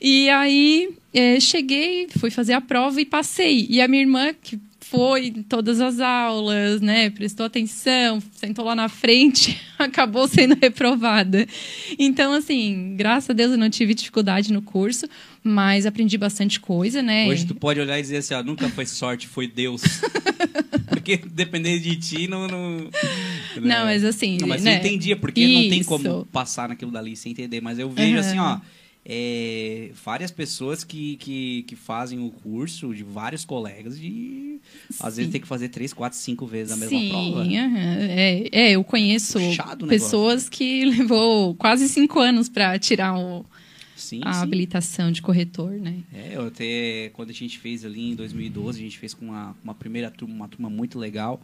[0.00, 3.66] E aí é, cheguei, fui fazer a prova e passei.
[3.68, 4.58] E a minha irmã, que
[4.90, 11.46] foi em todas as aulas, né, prestou atenção, sentou lá na frente, acabou sendo reprovada.
[11.98, 15.08] Então, assim, graças a Deus eu não tive dificuldade no curso,
[15.42, 17.26] mas aprendi bastante coisa, né?
[17.28, 19.82] Hoje tu pode olhar e dizer assim, ó, nunca foi sorte, foi Deus.
[20.88, 22.46] porque dependendo de ti, não...
[22.46, 22.90] Não,
[23.60, 24.74] Não, mas assim, Não, mas né?
[24.74, 25.88] eu entendia, porque não tem Isso.
[25.88, 27.60] como passar naquilo dali sem entender.
[27.60, 28.20] Mas eu vejo Aham.
[28.20, 28.60] assim, ó...
[29.08, 34.60] é, várias pessoas que, que, que fazem o curso de vários colegas e
[34.98, 35.32] às vezes Sim.
[35.32, 37.42] tem que fazer três, quatro, cinco vezes a mesma Sim, prova.
[37.42, 37.98] aham.
[38.00, 43.46] é, é, eu conheço Puxado o pessoas que levou quase cinco anos para tirar o,
[43.94, 44.42] Sim, a sim.
[44.42, 46.00] habilitação de corretor, né?
[46.12, 49.56] É, eu até quando a gente fez ali em 2012, a gente fez com uma,
[49.62, 51.40] uma primeira turma, uma turma muito legal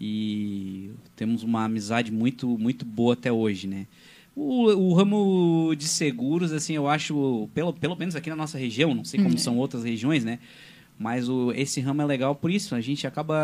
[0.00, 3.88] e temos uma amizade muito muito boa até hoje, né?
[4.34, 8.94] O, o ramo de seguros, assim, eu acho, pelo, pelo menos aqui na nossa região,
[8.94, 9.38] não sei como Hum.
[9.38, 10.38] são outras regiões, né?
[10.98, 12.74] Mas o, esse ramo é legal por isso.
[12.74, 13.34] A gente acaba.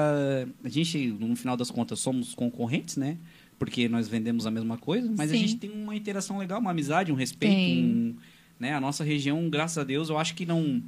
[0.64, 3.16] A gente, no final das contas, somos concorrentes, né?
[3.58, 5.40] Porque nós vendemos a mesma coisa, mas a Sim.
[5.40, 7.54] gente tem uma interação legal, uma amizade, um respeito.
[7.68, 8.14] Um-
[8.60, 8.74] né?
[8.74, 10.82] A nossa região, graças a Deus, eu acho que não.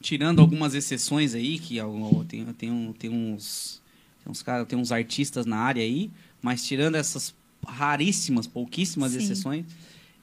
[0.00, 1.78] Tirando algumas exceções aí, que
[2.28, 3.80] tem, tem, um- tem uns.
[4.22, 6.10] Tem uns, cara, tem uns artistas na área aí,
[6.42, 7.34] mas tirando essas
[7.66, 9.18] raríssimas, pouquíssimas Sim.
[9.18, 9.66] exceções,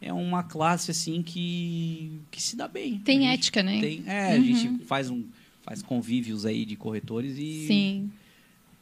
[0.01, 2.99] é uma classe assim que, que se dá bem.
[2.99, 3.79] Tem A gente ética, né?
[3.79, 4.43] tem- é, a Uhum.
[4.43, 5.23] gente faz, um,
[5.61, 8.11] faz convívios aí de corretores e Sim.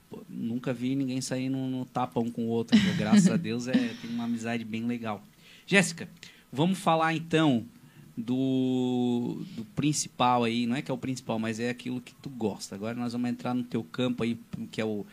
[0.09, 2.77] pô, nunca vi ninguém sair no, no tapa um com o outro.
[2.79, 2.93] viu?
[2.95, 5.23] Graças a Deus é, tem uma amizade bem legal.
[5.67, 6.09] Jéssica,
[6.51, 7.65] vamos falar então
[8.17, 10.65] do, do principal aí.
[10.65, 12.75] Não é que é o principal, mas é aquilo que tu gosta.
[12.75, 14.37] Agora nós vamos entrar no teu campo aí,
[14.71, 15.05] que é o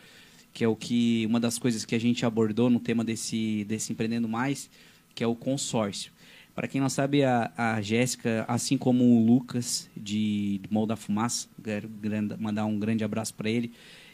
[0.59, 3.93] que é o que uma das coisas que a gente abordou no tema desse desse
[3.93, 4.69] empreendendo mais,
[5.15, 6.11] que é o consórcio.
[6.53, 11.47] Para quem não sabe, a, a Jéssica, assim como o Lucas de, de Mão Fumaça,
[11.63, 13.71] quero gran- mandar um grande abraço para ele.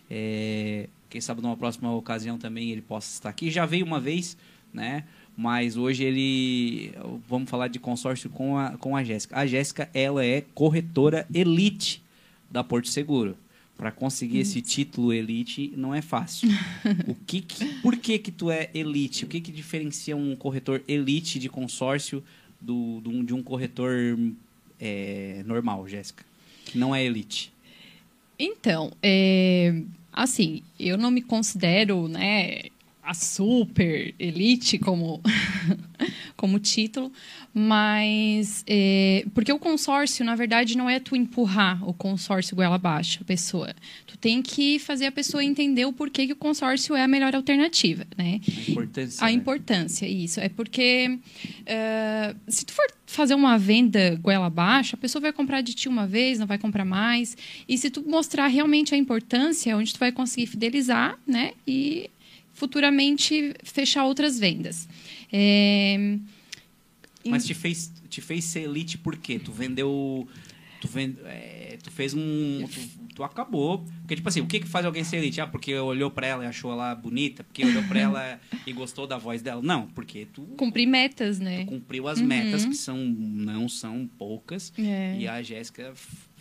[0.08, 3.49] É, quem sabe numa próxima ocasião também ele possa estar aqui.
[3.49, 4.38] Já veio uma vez,
[4.71, 5.05] né?
[5.36, 6.93] Mas hoje ele.
[7.27, 9.36] Vamos falar de consórcio com a, com a Jéssica.
[9.36, 12.03] A Jéssica, ela é corretora elite
[12.51, 13.36] da Porto Seguro.
[13.77, 16.47] Para conseguir esse título elite não é fácil.
[17.07, 19.25] o que, que- por que que tu é elite?
[19.25, 22.23] O que que diferencia um corretor elite de consórcio
[22.61, 23.93] do, do- de um corretor
[24.79, 26.23] é, normal, Jéssica?
[26.65, 27.51] Que não é elite.
[28.39, 32.63] Então, é, assim, eu não me considero, né,
[33.05, 35.21] a super elite como,
[36.35, 37.11] como título,
[37.53, 43.19] mas é, porque o consórcio, na verdade, não é tu empurrar o consórcio goela abaixo,
[43.21, 43.73] a pessoa.
[44.07, 47.35] Tu tem que fazer a pessoa entender o porquê que o consórcio é a melhor
[47.35, 48.41] alternativa, né?
[48.45, 49.23] A importância.
[49.23, 49.31] A né?
[49.33, 50.39] importância, isso.
[50.39, 51.19] É porque
[51.65, 55.87] eh, se tu for fazer uma venda goela abaixo, a pessoa vai comprar de ti
[55.87, 57.37] uma vez, não vai comprar mais.
[57.69, 61.53] E se tu mostrar realmente a importância, é onde tu vai conseguir fidelizar, né?
[61.67, 62.09] E
[62.55, 64.87] futuramente fechar outras vendas.
[65.31, 66.17] É,
[67.25, 69.37] Mas te fez, te fez ser elite por quê?
[69.37, 70.27] Tu vendeu.
[70.81, 72.65] Tu, vend, é, tu fez um.
[72.67, 72.79] Tu,
[73.15, 73.85] tu acabou.
[74.01, 75.41] Porque, tipo assim, o que, que faz alguém ser elite?
[75.41, 77.43] Ah, porque olhou pra ela e achou ela bonita?
[77.43, 79.61] Porque olhou pra ela e gostou da voz dela?
[79.61, 81.65] Não, porque tu, cumprir metas, né?
[81.65, 84.71] cumpriu as metas, que são, não são poucas.
[84.77, 85.17] É.
[85.19, 85.93] E a Jéssica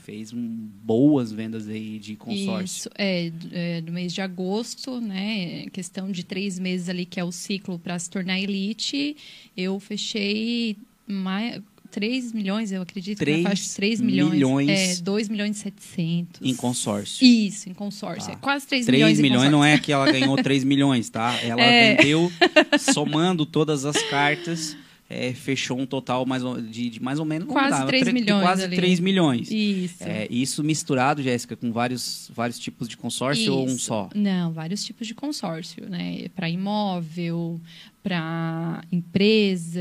[0.04, 2.64] fez um, boas vendas aí de consórcio.
[2.64, 5.66] Isso, é, é, do mês de agosto, né?
[5.72, 9.16] Questão de três meses ali, que é o ciclo para se tornar elite.
[9.56, 13.18] Eu fechei mais, 3 milhões, eu acredito.
[13.18, 14.32] que na Três faixa de 3 milhões.
[14.32, 16.40] milhões É, 2 milhões e 700.
[16.42, 17.24] Em consórcio.
[17.24, 18.26] Isso, em consórcio.
[18.26, 18.32] Tá.
[18.32, 21.38] É quase 3, 3 milhões milhões, em não é que ela ganhou 3 milhões, tá?
[21.42, 21.94] Ela É.
[21.96, 22.30] vendeu,
[22.92, 24.76] somando todas as cartas,
[25.08, 27.46] é, fechou um total mais, ou- de, de mais ou menos...
[27.48, 28.76] Quase dá, 3 tre- de milhões Quase ali.
[28.76, 29.50] 3 milhões.
[29.50, 30.02] Isso.
[30.02, 33.80] É, isso misturado, Jéssica, com vários, vários tipos de consórcio ou um Isso.
[33.86, 34.08] só?
[34.14, 36.26] Não, vários tipos de consórcio, né?
[36.34, 37.60] Para imóvel,
[38.02, 39.80] para empresa,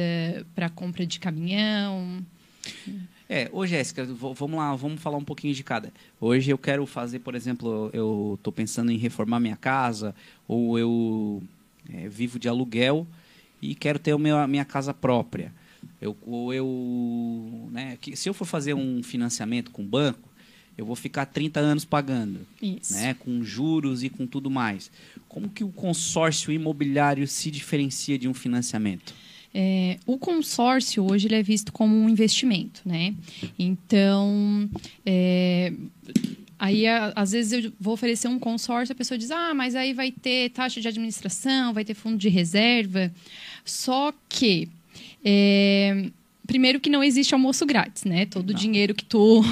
[0.53, 2.23] para compra de caminhão.
[3.29, 5.91] É, ô Jéssica, vamos lá, vamos falar um pouquinho de cada.
[6.19, 10.13] Hoje eu quero fazer, por exemplo, eu estou pensando em reformar minha casa,
[10.47, 11.41] ou eu
[11.91, 13.07] é, vivo de aluguel
[13.71, 15.51] e quero ter a minha casa própria.
[16.01, 20.29] Eu, ou eu, né, que- se eu for fazer um financiamento com o banco,
[20.77, 22.93] eu vou ficar 30 anos pagando, Isso.
[22.93, 24.91] né, com juros e com tudo mais.
[25.29, 29.13] Como que o consórcio imobiliário se diferencia de um financiamento?
[29.55, 33.13] É, o consórcio hoje ele é visto como um investimento, né?
[33.59, 34.67] Então,
[35.05, 35.71] é,
[36.63, 40.11] aí às vezes eu vou oferecer um consórcio, a pessoa diz, ah, mas aí vai
[40.11, 43.11] ter taxa de administração, vai ter fundo de reserva.
[43.65, 44.69] Só que
[45.25, 46.05] é,
[46.47, 48.25] primeiro que não existe almoço grátis, né?
[48.25, 49.43] Todo o dinheiro que tu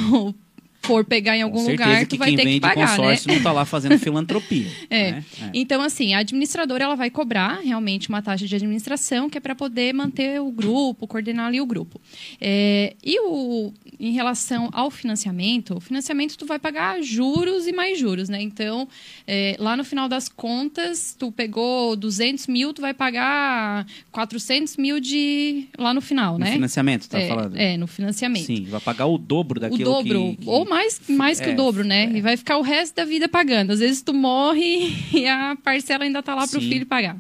[0.92, 2.86] for pegar em algum lugar, que tu vai ter que pagar, né?
[2.88, 4.68] consórcio não está lá fazendo filantropia.
[4.90, 5.12] É.
[5.12, 5.26] né?
[5.42, 5.50] É.
[5.54, 9.56] Então, assim, a administradora ela vai cobrar realmente uma taxa de administração que é para
[9.56, 12.00] poder manter o grupo, coordenar ali o grupo.
[12.40, 18.00] É, e o, em relação ao financiamento, o financiamento tu vai pagar juros e mais
[18.00, 18.42] juros, né?
[18.42, 18.88] Então,
[19.28, 25.00] é, lá no final das contas, tu pegou 200 mil, tu vai pagar 400 mil
[25.00, 26.52] de lá no final, No né?
[26.54, 27.56] financiamento, tá é, falando?
[27.58, 30.81] é, no financiamento Sim, vai pagar o dobro o daquilo dobro, que, que- ou mais,
[31.10, 32.06] mais que é, o dobro, né?
[32.06, 32.18] é.
[32.18, 33.72] E vai ficar o resto da vida pagando.
[33.72, 36.70] Às vezes tu morre e a parcela ainda tá lá pro Sim.
[36.70, 37.18] filho pagar.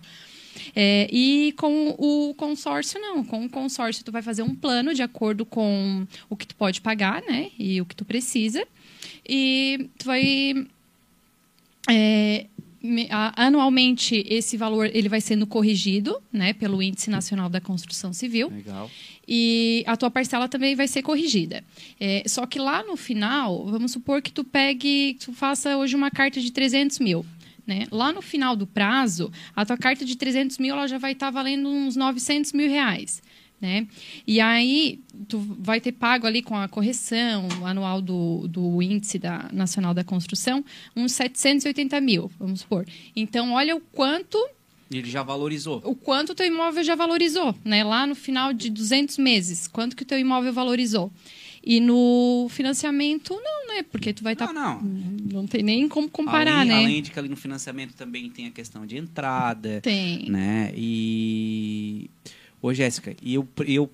[0.75, 3.23] É, e com o consórcio, não.
[3.23, 6.81] Com o consórcio, tu vai fazer um plano de acordo com o que tu pode
[6.81, 7.49] pagar, né?
[7.59, 8.65] E o que tu precisa.
[9.27, 10.65] E tu vai.
[11.89, 12.45] é,
[13.35, 18.49] anualmente esse valor ele vai sendo corrigido, né, pelo Índice Nacional da Construção Civil.
[18.49, 18.89] Legal.
[19.27, 21.63] E a tua parcela também vai ser corrigida.
[21.99, 26.09] É, só que lá no final, vamos supor que tu pegue, tu faça hoje uma
[26.09, 27.25] carta de 300 mil.
[27.65, 27.85] Né?
[27.91, 31.29] Lá no final do prazo, a tua carta de 300 mil ela já vai estar
[31.29, 33.21] valendo uns 900 mil reais.
[33.61, 33.87] Né?
[34.25, 39.49] E aí, tu vai ter pago ali com a correção anual do, do índice da,
[39.53, 42.87] nacional da construção uns 780 mil, vamos supor.
[43.15, 44.37] Então, olha o quanto
[44.89, 45.79] Ele já valorizou.
[45.85, 47.83] o quanto o teu imóvel já valorizou, né?
[47.83, 51.11] Lá no final de 200 meses, quanto que o teu imóvel valorizou.
[51.63, 53.83] E no financiamento, não, né?
[53.83, 54.51] Porque tu vai estar...
[54.51, 55.11] Não, não.
[55.41, 56.83] Não tem nem como comparar, além, né?
[56.85, 60.27] além de que ali no financiamento também tem a questão de entrada, Tem.
[60.27, 60.73] né?
[60.75, 62.09] E
[62.61, 63.89] ô Jéssica, e eu eu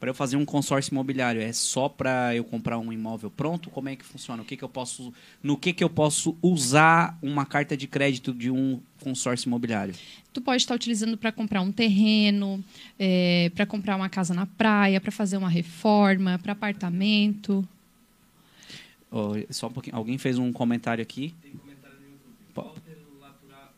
[0.00, 3.68] para eu fazer um consórcio imobiliário é só para eu comprar um imóvel pronto?
[3.68, 4.42] Como é que funciona?
[4.42, 5.12] O que que eu posso
[5.42, 9.94] no que que eu posso usar uma carta de crédito de um consórcio imobiliário?
[10.32, 12.62] Tu pode estar utilizando para comprar um terreno,
[13.56, 17.66] para comprar uma casa na praia, para fazer uma reforma, para apartamento.
[19.10, 19.96] Ó, só um pouquinho.
[19.96, 21.34] Alguém fez um comentário aqui.
[22.54, 22.72] Po-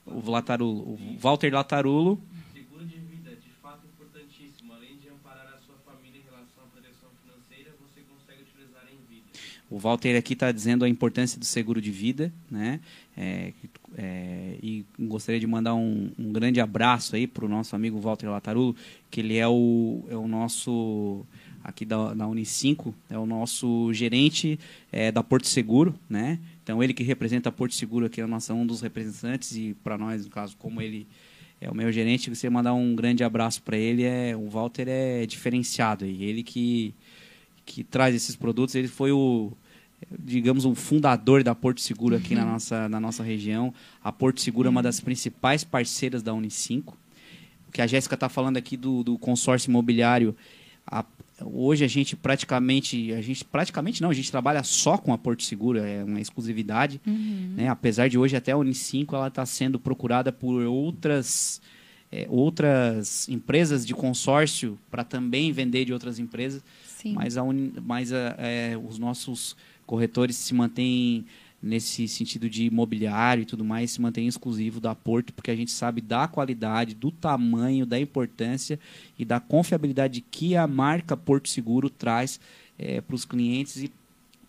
[0.06, 2.18] O, Latarulo, o Walter Latarulo.
[2.52, 4.72] Seguro de vida, de fato importantíssimo.
[4.72, 8.98] Além de amparar a sua família em relação à proteção financeira, você consegue utilizar em
[9.08, 9.28] vida.
[9.70, 12.80] O Walter aqui está dizendo a importância do seguro de vida, né?
[13.16, 13.52] É,
[13.96, 18.28] é, e gostaria de mandar um, um grande abraço aí para o nosso amigo Walter
[18.28, 18.74] Latarulo,
[19.08, 21.24] que ele é o, é o nosso
[21.62, 24.58] aqui da, da Unicinco, é o nosso gerente
[24.90, 26.40] é, da Porto Seguro, né?
[26.64, 29.96] Então ele que representa a Porto Seguro aqui, é nossa, um dos representantes e para
[29.96, 31.06] nós, no caso, como ele
[31.60, 34.02] é o meu gerente, de mandar um grande abraço para ele.
[34.02, 36.92] É, o Walter é diferenciado aí, ele que
[37.64, 39.52] que traz esses produtos, ele foi o
[40.18, 43.72] digamos um fundador da Porto Seguro aqui na nossa na nossa região.
[44.02, 46.96] A Porto Seguro é uma das principais parceiras da Unicinco.
[47.68, 50.34] O que a Jéssica está falando aqui do, do consórcio imobiliário,
[50.86, 51.04] a-
[51.42, 55.42] hoje a gente praticamente, a gente praticamente não, a gente trabalha só com a Porto
[55.44, 57.68] Seguro, é uma exclusividade, né?
[57.68, 61.60] Apesar de hoje até a Unicinco ela está sendo procurada por outras
[62.12, 67.12] é, outras empresas de consórcio para também vender de outras empresas, Sim.
[67.12, 69.56] mas, a uni- mas a- é, os nossos
[69.90, 71.26] corretores se mantêm
[71.60, 75.72] nesse sentido de imobiliário e tudo mais, se mantém exclusivo da Porto, porque a gente
[75.72, 78.78] sabe da qualidade, do tamanho, da importância
[79.18, 82.38] e da confiabilidade que a marca Porto Seguro traz
[83.06, 83.92] para os clientes e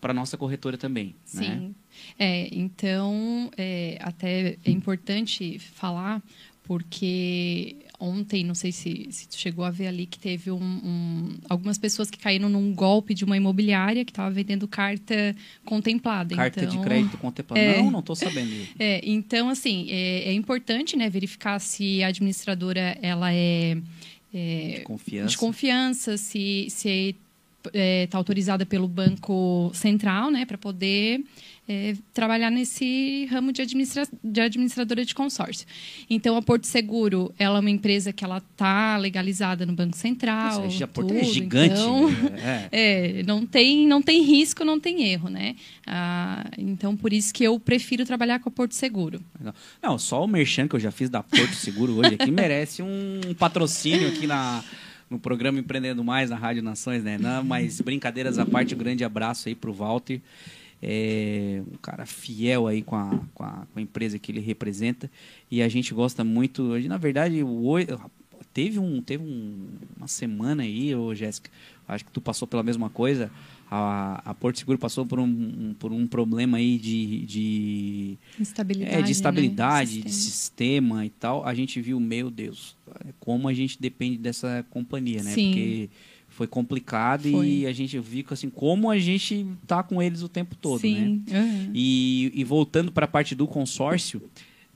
[0.00, 1.14] para nossa corretora também.
[1.34, 1.42] Né?
[1.42, 1.74] Sim.
[2.18, 6.22] É, então, é, até é importante falar,
[6.62, 11.28] porque ontem, não sei se, se tu chegou a ver ali, que teve um, um-
[11.48, 15.34] algumas pessoas que caíram num golpe de uma imobiliária que estava vendendo carta
[15.64, 16.34] contemplada.
[16.34, 17.60] Carta então, de crédito contemplada.
[17.62, 17.78] é.
[17.80, 18.50] Não, não estou sabendo.
[18.78, 23.76] É, então, assim, é, é importante né, verificar se a administradora ela é,
[24.34, 25.28] é, De confiança.
[25.30, 27.14] de confiança, se se
[28.04, 31.22] está autorizada pelo Banco Central, né, para poder
[31.68, 35.66] é, trabalhar nesse ramo de, administra de administradora de consórcio.
[36.10, 40.64] Então, a Porto Seguro, ela é uma empresa que ela está legalizada no Banco Central.
[40.64, 41.72] Nossa, a Porto é tudo, gigante.
[41.74, 42.08] então-
[42.42, 42.68] É.
[43.20, 45.54] é, não tem, não tem risco, não tem erro, né?
[45.86, 49.22] Ah, então, por isso que eu prefiro trabalhar com a Porto Seguro.
[49.40, 52.82] Não, Não, só o merchan que eu já fiz da Porto Seguro hoje aqui merece
[52.82, 54.64] um patrocínio aqui na,
[55.08, 57.18] no programa Empreendendo Mais, na Rádio Nações, né?
[57.18, 60.20] Não, mas brincadeiras à parte, um grande abraço aí pro Walter.
[60.82, 65.08] É um cara fiel aí com a, com, a, com a empresa que ele representa.
[65.50, 66.62] E a gente gosta muito.
[66.62, 67.74] hoje, Na verdade, o,
[68.52, 71.50] teve, um, teve um- uma semana aí, ô Jéssica,
[71.86, 73.30] acho que tu passou pela mesma coisa.
[73.70, 78.94] A, a Porto Seguro passou por um, um- por um problema aí de- de Instabilidade.
[78.96, 80.04] é, de estabilidade, né?
[80.06, 80.32] de Sistema.
[80.32, 82.76] sistema e tal, a gente viu, meu Deus,
[83.20, 85.30] como a gente depende dessa companhia, né?
[85.30, 85.46] Sim.
[85.50, 85.90] Porque
[86.42, 87.46] foi complicado Foi.
[87.48, 90.88] e a gente viu assim, como a gente tá com eles o tempo todo, né?
[90.88, 91.24] Sim.
[91.30, 91.70] aham.
[91.72, 94.20] E, e voltando para a parte do consórcio,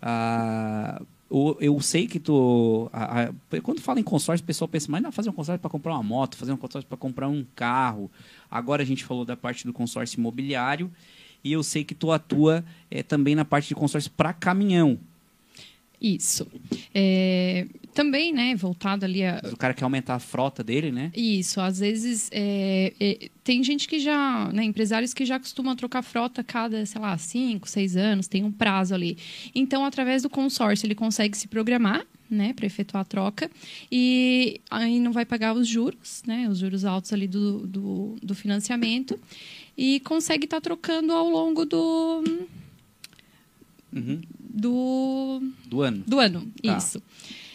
[0.01, 2.89] ah, o- eu sei que tu.
[2.93, 5.71] a- a- quando fala em consórcio, o pessoal pensa, mas não, fazer um consórcio para
[5.71, 8.09] comprar uma moto, fazer um consórcio para comprar um carro.
[8.49, 10.91] Agora a gente falou da parte do consórcio imobiliário.
[11.43, 14.99] E eu sei que tu atua eh, também na parte de consórcio para caminhão.
[16.01, 16.47] Isso.
[16.95, 21.11] É, também, né, voltado ali a, O cara quer aumentar a frota dele, né?
[21.17, 26.03] Isso, às vezes é, é, tem gente que já, né, empresários que já costumam trocar
[26.03, 29.17] frota a cada, sei lá, cinco, seis anos, tem um prazo ali.
[29.55, 33.51] Então, através do consórcio, ele consegue se programar, né, para efetuar a troca
[33.91, 38.35] e aí não vai pagar os juros, né, os juros altos ali do, do, do
[38.35, 39.19] financiamento
[39.79, 42.25] e consegue estar trocando ao longo do,
[43.97, 44.21] Uhum.
[44.57, 46.03] Do, Do ano.
[46.07, 46.51] do ano.
[46.63, 46.77] Tá.
[46.79, 47.03] Isso.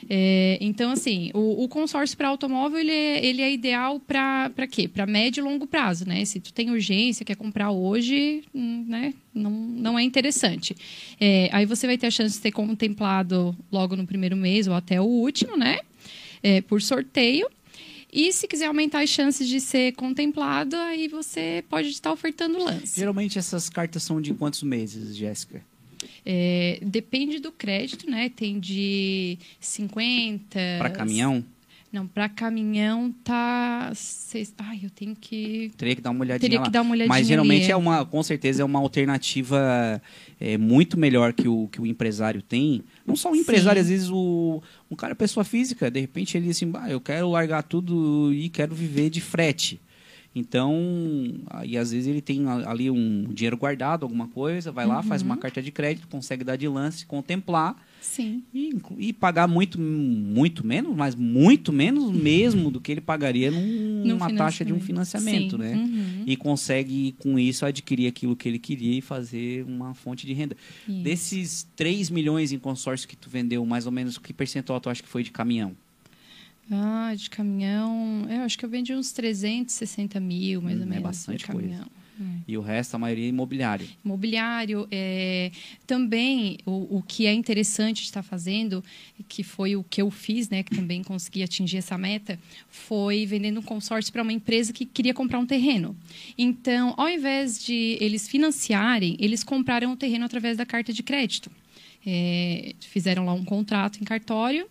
[0.10, 4.88] É, então, assim, o, o consórcio para automóvel ele é, ele é ideal para quê?
[4.88, 6.24] Para médio e longo prazo, né?
[6.26, 9.14] Se tu tem urgência, quer comprar hoje, hum, né?
[9.34, 10.76] Não, não é interessante.
[11.20, 14.74] É, aí você vai ter a chance de ter contemplado logo no primeiro mês ou
[14.74, 15.80] até o último, né?
[16.44, 17.48] É, por sorteio.
[18.12, 23.00] E se quiser aumentar as chances de ser contemplado, aí você pode estar ofertando lance.
[23.00, 25.64] Geralmente essas cartas são de quantos meses, Jéssica?
[26.26, 28.30] É, depende do crédito, né?
[28.30, 30.60] Tem de 50.
[30.78, 31.44] Para caminhão?
[31.92, 33.92] Não, para caminhão tá.
[33.94, 35.72] seis- Ai, eu tenho que.
[35.76, 36.66] Teria que dar uma olhadinha Teria lá.
[36.66, 37.74] que dar uma olhadinha Mas geralmente ali, é.
[37.74, 40.02] é uma, com certeza é uma alternativa
[40.40, 42.82] é, muito melhor que o, que o empresário tem.
[43.06, 43.84] Não só o empresário, Sim.
[43.84, 47.30] às vezes o um cara é pessoa física, de repente ele assim, "Bah, eu quero
[47.30, 49.82] largar tudo e quero viver de frete.
[50.34, 50.74] Então,
[51.50, 55.28] aí às vezes ele tem ali um dinheiro guardado, alguma coisa, vai lá, faz Uhum.
[55.30, 58.42] uma carta de crédito, consegue dar de lance, contemplar Sim.
[58.54, 64.04] e, e pagar muito, muito menos, mas muito menos mesmo do que ele pagaria num-
[64.06, 65.58] numa taxa de um financiamento.
[65.58, 65.76] financiamento, Sim, né?
[66.18, 66.24] uhum.
[66.26, 70.56] E consegue, com isso, adquirir aquilo que ele queria e fazer uma fonte de renda.
[70.88, 71.04] Isso.
[71.04, 75.04] Desses 3 milhões em consórcio que tu vendeu, mais ou menos, que percentual tu acha
[75.04, 75.74] que foi de caminhão?
[76.72, 78.26] Ah, de caminhão.
[78.30, 81.04] Eu acho que eu vendi uns 360 mil, mais Hum, ou é menos.
[81.04, 81.86] bastante de caminhão.
[82.48, 83.88] E o resto, a maioria, é imobiliário.
[84.06, 84.88] Imobiliário.
[84.92, 85.52] é,
[85.88, 88.84] também, o, o que é interessante estar fazendo,
[89.28, 92.38] que foi o que eu fiz, né, que também consegui atingir essa meta,
[92.70, 95.96] foi vendendo um consórcio para uma empresa que queria comprar um terreno.
[96.38, 101.50] Então, ao invés de eles financiarem, eles compraram o terreno através da carta de crédito.
[102.06, 104.68] É, fizeram lá um contrato em cartório,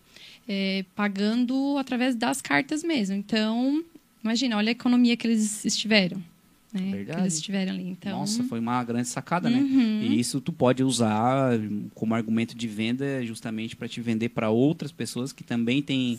[0.53, 3.15] é, pagando através das cartas mesmo.
[3.15, 3.85] Então,
[4.23, 6.21] imagina, olha a economia que eles estiveram.
[6.73, 7.21] Né, que Verdade.
[7.21, 7.85] eles estiveram ali.
[7.85, 9.59] Então, Nossa, foi uma grande sacada, né?
[9.59, 10.03] Uhum.
[10.03, 11.53] E isso tu pode usar
[11.95, 16.19] como argumento de venda justamente para te vender para outras pessoas que também têm,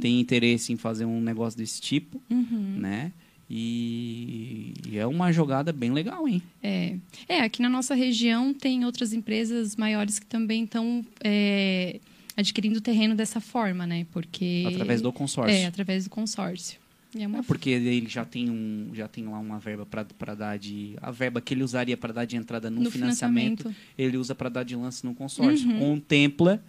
[0.00, 2.76] têm interesse em fazer um negócio desse tipo, Uhum.
[2.78, 3.12] né?
[3.52, 6.40] E, e é uma jogada bem legal, hein?
[6.62, 6.96] É.
[7.28, 11.98] é, aqui na nossa região tem outras empresas maiores que também estão é,
[12.36, 14.06] adquirindo terreno dessa forma, né?
[14.12, 15.54] Porque Através do consórcio.
[15.56, 16.78] É, através do consórcio.
[17.16, 20.96] É É porque ele já tem um já tem lá uma verba para dar de
[21.02, 23.76] a verba que ele usaria para dar de entrada no, No financiamento, financiamento.
[23.98, 25.78] ele usa para dar de lance no consórcio Uhum.
[25.80, 26.62] contempla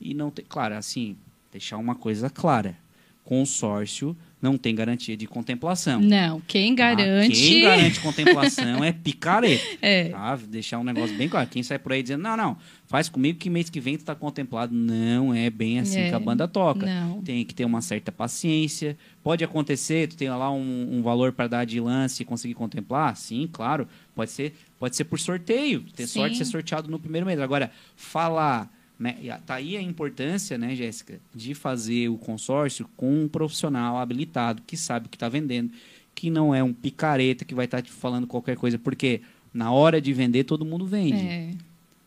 [0.00, 1.14] e não tem claro assim
[1.52, 2.74] deixar uma coisa clara
[3.22, 7.32] consórcio não tem garantia de contemplação Não, quem garante.
[7.32, 10.08] Ah, quem garante contemplação é picareta É.
[10.08, 10.36] tá?
[10.48, 13.48] deixar um negócio bem claro quem sai por aí dizendo não não faz comigo que
[13.50, 16.08] mês que vem tu tá contemplado não é bem assim É.
[16.08, 17.22] que a banda toca Não.
[17.22, 18.96] tem que ter uma certa paciência.
[19.22, 23.14] Pode acontecer, tu tem lá um, um valor para dar de lance e conseguir contemplar?
[23.16, 23.86] Sim, claro.
[24.14, 25.82] Pode ser, pode ser por sorteio.
[25.94, 26.14] Ter Sim.
[26.20, 27.38] sorte de ser sorteado no primeiro mês.
[27.38, 28.68] Agora, falar.
[29.00, 29.16] Né?
[29.22, 34.62] e Tá aí a importância, né, Jéssica, de fazer o consórcio com um profissional habilitado
[34.66, 35.72] que sabe o que está vendendo,
[36.14, 39.22] que não é um picareta que vai estar te falando qualquer coisa, porque
[39.54, 41.26] na hora de vender todo mundo vende.
[41.26, 41.50] É.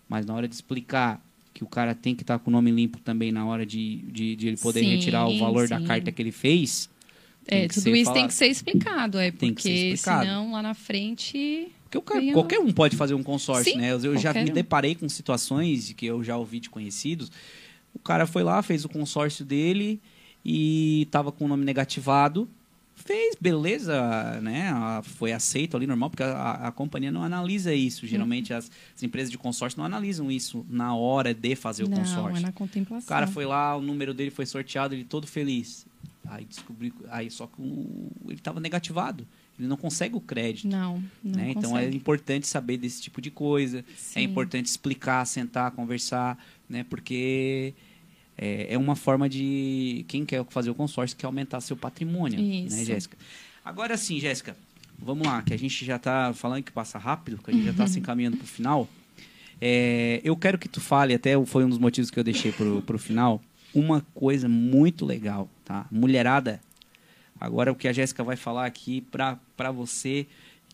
[0.07, 1.19] Mas na hora de explicar
[1.51, 4.35] que o cara tem que estar com o nome limpo também na hora de, de,
[4.35, 5.85] de ele poder Sim, retirar o valor da sim.
[5.85, 6.89] carta que ele fez.
[7.47, 8.19] É, tudo isso falado.
[8.19, 10.25] tem que ser explicado, é porque explicado.
[10.25, 11.67] senão lá na frente.
[12.01, 13.91] Porque cara- qualquer um pode fazer um consórcio, Sim, né?
[13.91, 14.53] Eu, eu já me um.
[14.53, 17.31] deparei com situações que eu já ouvi de conhecidos.
[17.93, 20.01] O cara foi lá, fez o consórcio dele
[20.43, 22.49] e estava com o nome negativado.
[22.95, 24.71] Fez, beleza, né?
[25.03, 28.05] Foi aceito ali, normal, porque a, a companhia não analisa isso.
[28.05, 31.97] Geralmente as, as empresas de consórcio não analisam isso na hora de fazer o não,
[31.97, 32.37] consórcio.
[32.37, 33.05] é na contemplação.
[33.05, 35.85] O cara foi lá, o número dele foi sorteado, ele todo feliz.
[36.25, 39.27] Aí descobri, aí só que o- ele estava negativado.
[39.57, 40.67] Ele não consegue o crédito.
[40.67, 41.51] Não, não né?
[41.51, 43.79] Então é importante saber desse tipo de coisa.
[43.79, 44.21] É Sim.
[44.21, 46.37] importante explicar, sentar, conversar,
[46.67, 46.83] né?
[46.89, 47.73] Porque
[48.37, 52.75] é, é uma forma de quem quer fazer o consórcio quer aumentar seu patrimônio, Isso.
[52.75, 53.17] né, Jéssica?
[53.63, 54.57] Agora sim, Jéssica,
[54.97, 57.71] vamos lá, que a gente já está falando que passa rápido, que a gente já
[57.71, 58.89] está se encaminhando para o final.
[59.61, 62.95] É, eu quero que tu fale, até foi um dos motivos que eu deixei para
[62.95, 63.41] o final,
[63.73, 65.85] uma coisa muito legal, tá?
[65.89, 66.59] Mulherada,
[67.43, 70.25] agora o que a Jéssica vai falar aqui para você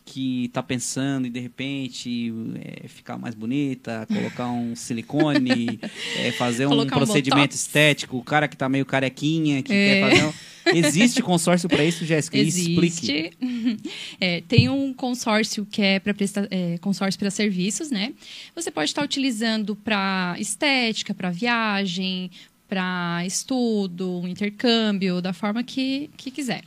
[0.04, 2.32] que está pensando em de repente
[2.64, 5.78] é, ficar mais bonita, colocar um silicone,
[6.16, 7.54] é, fazer um um procedimento botox.
[7.54, 10.00] estético, o cara que está meio carequinha, que É.
[10.00, 10.32] quer fazer um...
[10.74, 12.38] Existe consórcio para isso, Jéssica?
[12.38, 12.86] Explique.
[12.86, 13.30] Existe.
[14.20, 18.12] É, tem um consórcio que é para prestar é, consórcio para serviços, né?
[18.54, 22.30] Você pode estar utilizando para estética, para viagem,
[22.70, 26.62] para estudo, intercâmbio, da forma que, que quiser.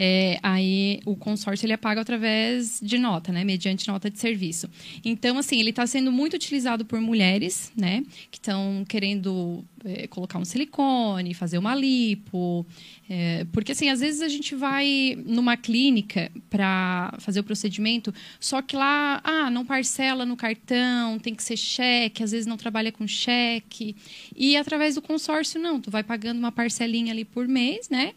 [0.00, 3.42] É, aí o consórcio ele é pago através de nota, né?
[3.42, 4.70] Mediante nota de serviço.
[5.04, 8.04] Então, assim, ele está sendo muito utilizado por mulheres, né?
[8.30, 12.64] Que estão querendo é, colocar um silicone, fazer uma lipo.
[13.10, 18.62] é, porque, assim, às vezes a gente vai numa clínica para fazer o procedimento, só
[18.62, 22.92] que lá, ah, não parcela no cartão, tem que ser cheque, às vezes não trabalha
[22.92, 23.96] com cheque.
[24.36, 28.12] E através do consórcio, não, tu vai pagando uma parcelinha ali por mês, né?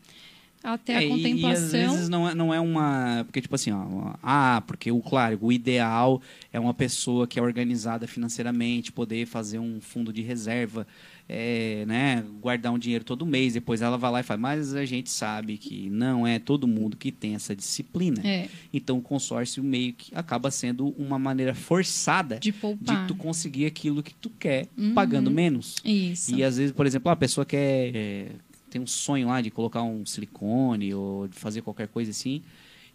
[0.63, 1.79] Até a É, e- contemplação.
[1.79, 3.23] E, às vezes não é, não é uma.
[3.25, 6.21] Porque, tipo assim, ó, ah, porque o claro, o ideal
[6.53, 10.85] é uma pessoa que é organizada financeiramente, poder fazer um fundo de reserva,
[11.27, 14.39] é, né, guardar um dinheiro todo mês, depois ela vai lá e faz.
[14.39, 18.21] Mas a gente sabe que não é todo mundo que tem essa disciplina.
[18.23, 23.01] É, Então o consórcio meio que acaba sendo uma maneira forçada de poupar.
[23.01, 24.93] de tu conseguir aquilo que tu quer, Uhum.
[24.93, 25.75] pagando menos.
[25.83, 26.35] Isso.
[26.35, 28.27] E às vezes, por exemplo, a pessoa quer é,
[28.71, 32.41] tem um sonho lá de colocar um silicone ou de fazer qualquer coisa assim.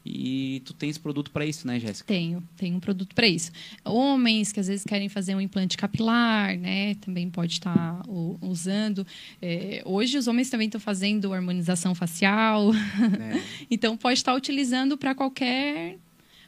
[0.09, 2.07] E tu esse produto para isso, né, Jéssica?
[2.07, 3.51] Tenho, tenho um produto para isso.
[3.85, 6.95] Homens que às vezes querem fazer um implante capilar, né?
[6.97, 8.03] Também pode estar
[8.41, 9.05] usando.
[9.43, 13.43] É, hoje os homens também estão fazendo harmonização facial, É.
[13.69, 15.99] então pode estar utilizando para qualquer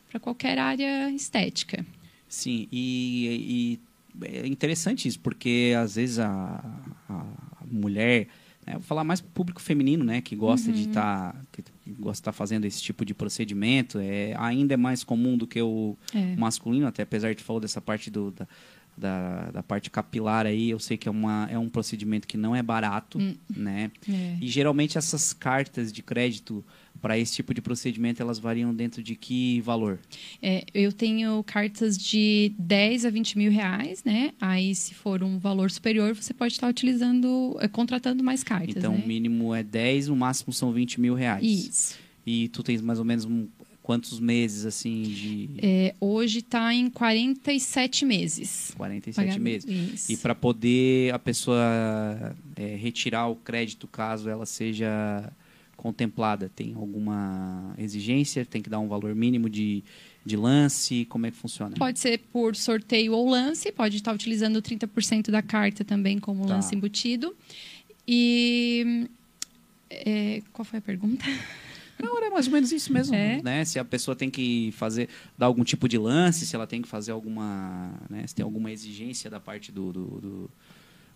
[0.09, 1.85] para qualquer área estética.
[2.29, 3.79] Sim, e,
[4.23, 6.65] e é interessante isso, porque às vezes a,
[7.09, 7.25] a
[7.71, 8.29] mulher,
[8.69, 11.63] né, vou falar mais pro público feminino, né, que gosta de estar que
[11.93, 15.61] gosta de estar fazendo esse tipo de procedimento, é ainda é mais comum do que
[15.63, 16.37] o É.
[16.37, 18.47] masculino, até apesar de falar dessa parte do, da,
[18.99, 22.55] da, da parte capilar aí, eu sei que é, uma, é um procedimento que não
[22.55, 23.19] é barato,
[23.57, 23.91] né?
[24.09, 24.37] É.
[24.41, 26.65] E geralmente essas cartas de crédito
[27.01, 30.01] para esse tipo de procedimento, elas variam dentro de que valor?
[30.43, 34.33] É, eu tenho cartas de 10 a 20 mil reais, né?
[34.41, 38.95] Aí, se for um valor superior, você pode estar utilizando, é, contratando mais cartas, Então,
[38.95, 39.03] né?
[39.05, 41.45] o mínimo é 10, o máximo são 20 mil reais.
[41.45, 41.99] Isso.
[42.27, 43.47] E tu tens mais ou menos um-
[43.89, 48.71] quantos meses, assim, de É, hoje está em 47 meses.
[48.77, 49.67] 47 Pagamento.
[49.67, 49.95] meses?
[49.95, 50.13] Isso.
[50.13, 55.33] E para poder a pessoa é, retirar o crédito, caso ela seja
[55.75, 58.45] contemplada, tem alguma exigência?
[58.45, 59.83] Tem que dar um valor mínimo de,
[60.23, 61.07] de lance?
[61.07, 61.75] Como é que funciona?
[61.75, 66.57] Pode ser por sorteio ou lance, pode estar utilizando 30% da carta também como Tá.
[66.57, 67.35] lance embutido.
[68.07, 69.09] E.
[69.89, 71.25] é, qual foi a pergunta?
[72.01, 73.41] Não, era mais ou menos isso mesmo, É.
[73.43, 73.65] né?
[73.65, 76.89] Se a pessoa tem que fazer, dar algum tipo de lance, se ela tem que
[76.89, 78.27] fazer alguma, né?
[78.27, 80.51] Se tem alguma exigência da parte do, do,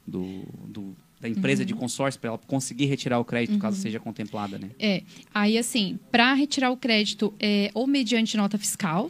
[0.06, 1.66] do, do- da empresa Uhum.
[1.66, 4.70] de consórcio para ela conseguir retirar o crédito, caso seja contemplada, né?
[4.78, 9.08] É, aí assim, para retirar o crédito é ou mediante nota fiscal,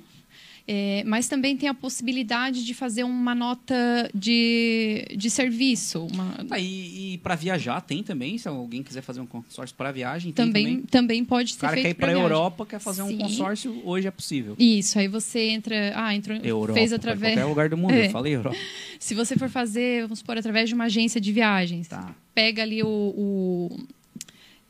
[0.67, 6.07] é, mas também tem a possibilidade de fazer uma nota de, de serviço.
[6.07, 10.33] Uma, Ah, e, para viajar tem também, se alguém quiser fazer um consórcio para viagem,
[10.33, 10.65] tem também.
[10.67, 12.15] também, também pode O ser cara feito quer ir para a.
[12.15, 13.19] Europa, quer fazer um Sim.
[13.19, 14.55] consórcio, hoje é possível.
[14.59, 15.93] Isso, aí você entra.
[15.97, 17.35] Ah, entrou, Europa, fez através.
[17.35, 18.07] qualquer lugar do mundo, É.
[18.07, 18.57] eu falei Europa.
[19.01, 22.15] Se você for fazer, vamos supor, através de uma agência de viagens, Tá.
[22.35, 23.77] pega ali o, o,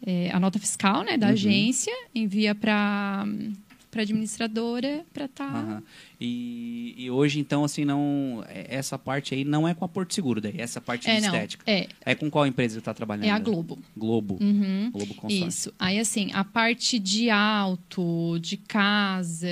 [0.05, 1.33] é, a nota fiscal né, da Uhum.
[1.33, 3.27] agência, envia para
[3.93, 5.45] para administradora para estar.
[5.55, 5.83] Aham.
[6.19, 8.43] E, e hoje, então, assim, não.
[8.49, 11.21] é- Essa parte aí não é com a Porto Seguro, daí, essa parte É, de
[11.21, 11.29] não.
[11.35, 11.63] estética.
[11.71, 13.27] É, É com qual empresa você está trabalhando?
[13.27, 13.79] é a Globo.
[13.97, 14.39] Globo.
[14.41, 14.91] Uhum.
[14.91, 15.47] Globo Consórcio.
[15.49, 15.75] Isso.
[15.79, 19.47] Aí, assim, a parte de auto, de casa,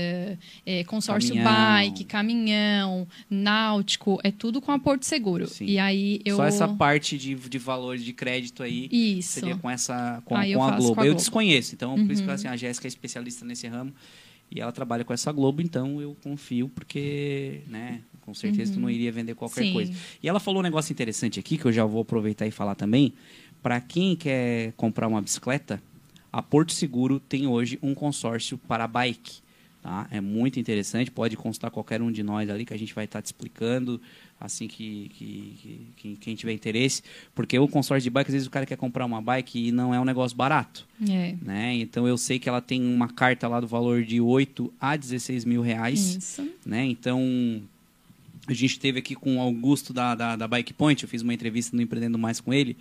[0.65, 1.53] é, consórcio Caminhão.
[1.53, 5.47] bike, caminhão, náutico, é tudo com a Porto Seguro.
[5.47, 5.67] Sim.
[5.67, 6.37] E aí eu.
[6.37, 9.33] Só essa parte de, de valor de crédito aí Isso.
[9.41, 10.95] seria com essa com, eu com a Globo.
[10.95, 11.09] com a Eu Globo.
[11.11, 11.15] Uhum.
[11.17, 13.93] desconheço, então por isso que assim, a Jéssica é especialista nesse ramo
[14.51, 18.91] e ela trabalha com essa Globo, então eu confio porque, né, com certeza tu não
[18.91, 19.67] iria vender qualquer Uhum.
[19.69, 19.73] Sim.
[19.73, 19.93] coisa.
[20.23, 23.15] E ela falou um negócio interessante aqui que eu já vou aproveitar e falar também.
[23.63, 25.83] Para quem quer comprar uma bicicleta,
[26.33, 29.41] a Porto Seguro tem hoje um consórcio para bike.
[29.83, 30.07] Tá?
[30.11, 33.23] É muito interessante, pode consultar qualquer um de nós ali que a gente vai estar
[33.23, 33.99] te explicando
[34.39, 37.03] assim que, que, que- que quem tiver interesse.
[37.35, 39.95] Porque o consórcio de bike, às vezes o cara quer comprar uma bike e não
[39.95, 40.87] é um negócio barato.
[41.09, 41.35] É.
[41.41, 41.75] Né?
[41.77, 45.47] Então eu sei que ela tem uma carta lá do valor de 8 a 16
[45.47, 46.17] mil reais.
[46.17, 46.47] Isso.
[46.67, 46.85] Né?
[46.85, 47.63] Então
[48.47, 51.33] a gente esteve aqui com o Augusto da, da, da Bike Point, eu fiz uma
[51.33, 52.77] entrevista no Empreendendo Mais com ele.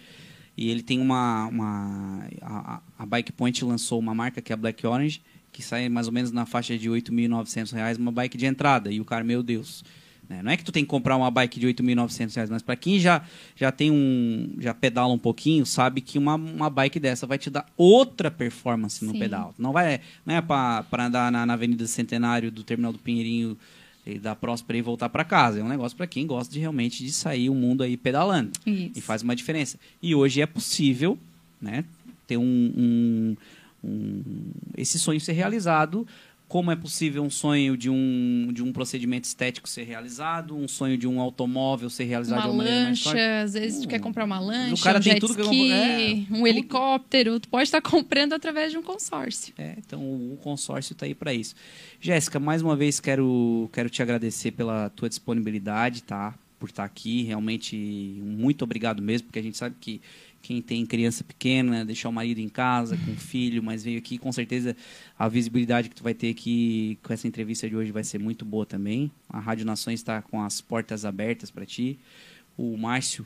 [0.57, 1.45] E ele tem uma.
[1.47, 5.21] uma a- a Bike Point lançou uma marca que é a Black Orange,
[5.51, 8.91] que sai mais ou menos na faixa de 8.900 reais, uma bike de entrada.
[8.91, 9.83] E o cara, meu Deus.
[10.27, 10.41] né?
[10.43, 12.99] Não é que tu tem que comprar uma bike de 8.900 reais, mas para quem
[12.99, 13.23] já,
[13.55, 14.55] já tem um.
[14.59, 19.03] já pedala um pouquinho, sabe que uma, uma bike dessa vai te dar outra performance
[19.03, 19.19] no Sim.
[19.19, 19.53] pedal.
[19.57, 20.01] Não vai.
[20.25, 23.57] Não é para andar na, na Avenida Centenário do Terminal do Pinheirinho
[24.05, 25.59] e da Próspera e voltar para casa.
[25.59, 28.51] É um negócio para quem gosta de realmente de sair o mundo aí pedalando.
[28.65, 28.91] Isso.
[28.95, 29.79] E faz uma diferença.
[30.01, 31.17] E hoje é possível,
[31.61, 31.83] né,
[32.25, 33.37] ter um, um,
[33.83, 36.05] um- esse sonho ser realizado.
[36.47, 40.97] Como é possível um sonho de um, de um procedimento estético ser realizado, um sonho
[40.97, 43.99] de um automóvel ser realizado Uma de uma maneira mais lancha, às vezes tu quer
[43.99, 46.47] comprar uma lancha, cara um tem tudo que ski, é, um tudo.
[46.47, 47.39] helicóptero.
[47.39, 49.53] Tu pode estar comprando através de um consórcio.
[49.59, 51.53] É, então o consórcio está aí para isso.
[52.01, 56.33] Jéssica, mais uma vez quero, quero te agradecer pela tua disponibilidade, tá?
[56.59, 57.75] Por estar aqui, realmente
[58.23, 60.01] muito obrigado mesmo, porque a gente sabe que
[60.41, 64.17] quem tem criança pequena, deixar o marido em casa com o filho, mas veio aqui,
[64.17, 64.75] com certeza
[65.17, 68.45] a visibilidade que tu vai ter aqui com essa entrevista de hoje vai ser muito
[68.45, 69.11] boa também.
[69.29, 71.99] A Rádio Nações está com as portas abertas para ti.
[72.57, 73.25] O Márcio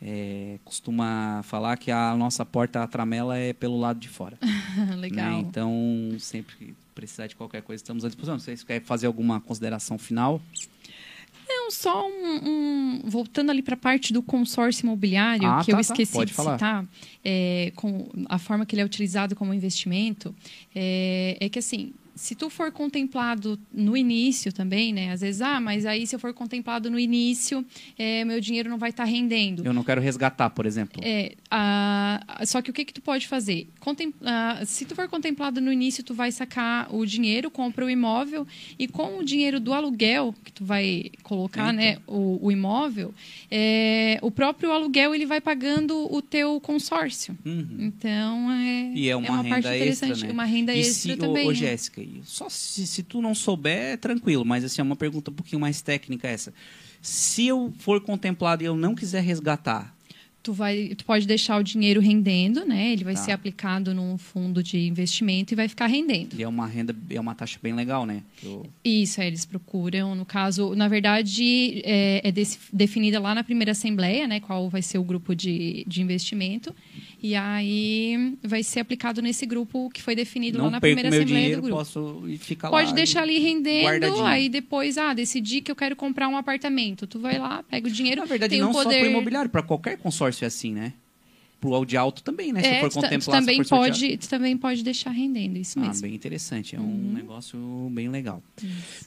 [0.00, 4.38] é, costuma falar que a nossa porta a tramela é pelo lado de fora.
[4.96, 5.32] Legal.
[5.32, 5.38] Né?
[5.38, 8.38] Então, sempre que precisar de qualquer coisa, estamos à disposição.
[8.38, 10.40] Vocês querem fazer alguma consideração final?
[11.64, 15.72] Não, só um, um- voltando ali para a parte do consórcio imobiliário, Ah, que tá,
[15.72, 15.80] eu tá.
[15.80, 16.54] esqueci Pode de falar.
[16.58, 16.86] citar,
[17.24, 20.34] é, com a forma que ele é utilizado como investimento,
[20.74, 25.10] é, é que assim, se tu for contemplado no início também, né?
[25.12, 27.64] Às vezes, ah, mas aí se eu for contemplado no início,
[27.98, 29.64] é, meu dinheiro não vai estar rendendo.
[29.64, 31.00] Eu não quero resgatar, por exemplo.
[31.04, 33.68] É, a- só que o que, que tu pode fazer?
[33.80, 37.90] Contem- ah, se tu for contemplado no início, tu vai sacar o dinheiro, compra o
[37.90, 38.46] imóvel
[38.78, 41.72] e com o dinheiro do aluguel que tu vai colocar, Eita.
[41.72, 43.12] né, o, o imóvel,
[43.50, 47.36] é, o próprio aluguel ele vai pagando o teu consórcio.
[47.44, 47.76] Uhum.
[47.80, 50.32] Então é, E é uma, parte renda interessante, extra, né?
[50.32, 51.46] uma renda e extra se, também.
[51.46, 51.54] Ô, ô, né?
[51.58, 55.30] Jéssica, e só se, se tu não souber, é tranquilo, mas assim, é uma pergunta
[55.30, 56.52] um pouquinho mais técnica essa.
[57.02, 59.92] Se eu for contemplado e eu não quiser resgatar,
[60.42, 62.92] Tu, vai, tu pode deixar o dinheiro rendendo, né?
[62.92, 63.22] Ele vai Tá.
[63.22, 66.38] ser aplicado num fundo de investimento e vai ficar rendendo.
[66.38, 68.22] e é uma renda, é uma taxa bem legal, né?
[68.42, 70.14] Eu- Isso, aí eles procuram.
[70.14, 74.38] No caso, na verdade, é, é desse- definida lá na primeira assembleia, né?
[74.38, 76.74] Qual vai ser o grupo de, de investimento.
[77.26, 81.16] E aí vai ser aplicado nesse grupo que foi definido lá não na perco primeira
[81.16, 81.78] assembleia dinheiro, do grupo.
[81.78, 82.94] posso ficar Pode lá.
[82.94, 84.26] deixar ali rendendo, guardadinho.
[84.26, 87.06] aí depois, ah, decidi que eu quero comprar um apartamento.
[87.06, 88.98] Tu vai lá, pega o dinheiro, Na verdade, tem não o só poder...
[89.00, 90.92] para imobiliário, para qualquer consórcio é assim, né?
[91.58, 92.60] Pro de alto também, né?
[92.60, 95.56] Se É, for ta- tu contemplar, se também for pode, tu também pode deixar rendendo,
[95.56, 96.02] isso Ah, mesmo.
[96.02, 96.76] bem interessante.
[96.76, 97.58] É um negócio
[97.90, 98.42] bem legal.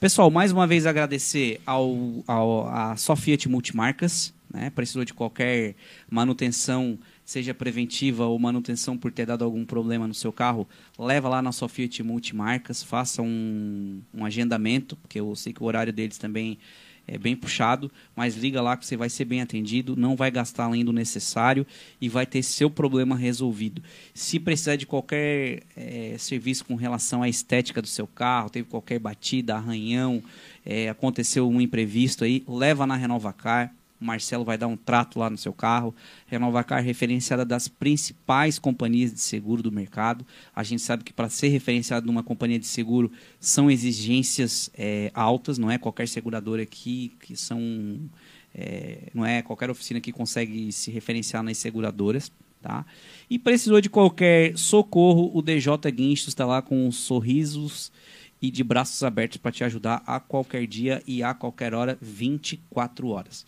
[0.00, 4.70] Pessoal, mais uma vez agradecer ao, ao a só Fiat Multimarcas, né?
[4.70, 5.76] Precisou de qualquer
[6.10, 6.98] manutenção,
[7.28, 10.66] seja preventiva ou manutenção por ter dado algum problema no seu carro,
[10.98, 15.66] leva lá na só Fiat Multimarcas, faça um, um agendamento, porque eu sei que o
[15.66, 16.58] horário deles também
[17.06, 20.64] é bem puxado, mas liga lá que você vai ser bem atendido, não vai gastar
[20.64, 21.66] além do necessário
[22.00, 23.82] e vai ter seu problema resolvido.
[24.14, 28.98] Se precisar de qualquer eh, serviço com relação à estética do seu carro, teve qualquer
[28.98, 30.22] batida, arranhão,
[30.64, 33.74] eh, aconteceu um imprevisto aí, leva na Renovacar.
[34.00, 35.94] O Marcelo vai dar um trato lá no seu carro.
[36.26, 40.26] Renovacar é referenciada das principais companhias de seguro do mercado.
[40.54, 45.58] A gente sabe que para ser referenciado numa companhia de seguro são exigências eh, altas,
[45.58, 48.08] não é qualquer seguradora aqui que são
[48.54, 52.84] é, não é qualquer oficina que consegue se referenciar nas seguradoras, tá?
[53.28, 57.92] E precisou de qualquer socorro, o DJ Guinchos está lá com sorrisos
[58.40, 63.08] e de braços abertos para te ajudar a qualquer dia e a qualquer hora, 24
[63.08, 63.44] horas.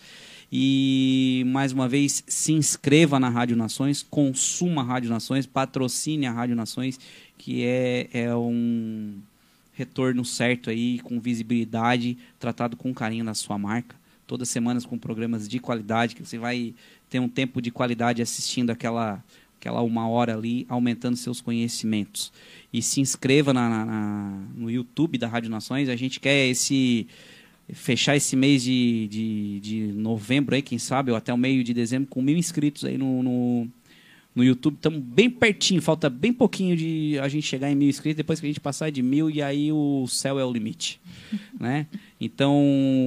[0.53, 6.33] E mais uma vez, se inscreva na Rádio Nações, consuma a Rádio Nações, patrocine a
[6.33, 6.99] Rádio Nações,
[7.39, 9.15] que é, é um
[9.73, 13.95] retorno certo aí, com visibilidade, tratado com carinho na sua marca.
[14.27, 16.75] Todas as semanas com programas de qualidade, que você vai
[17.09, 19.25] ter um tempo de qualidade assistindo aquela,
[19.61, 22.33] aquela uma hora ali, aumentando seus conhecimentos.
[22.73, 25.89] E se inscreva na, na- na- no YouTube da Rádio Nações.
[25.89, 27.07] A gente quer esse
[27.75, 31.75] fechar esse mês de, de, de novembro aí, quem sabe, ou até o meio de
[31.75, 33.69] dezembro, com mil inscritos aí no, no,
[34.35, 34.75] no YouTube.
[34.75, 38.47] Estamos bem pertinho, falta bem pouquinho de a gente chegar em mil inscritos, depois que
[38.47, 41.01] a gente passar de mil, e aí o céu é o limite.
[41.59, 41.87] né?
[42.21, 42.63] Então,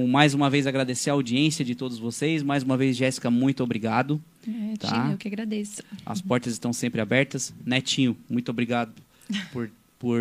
[0.08, 2.42] mais uma vez agradecer a audiência de todos vocês.
[2.42, 4.20] Mais uma vez, Jéssica, muito obrigado.
[4.46, 4.88] É, Tá.
[4.88, 5.82] Tina, eu que agradeço.
[6.04, 7.54] As portas estão sempre abertas.
[7.64, 8.92] Netinho, muito obrigado
[9.52, 10.20] por, por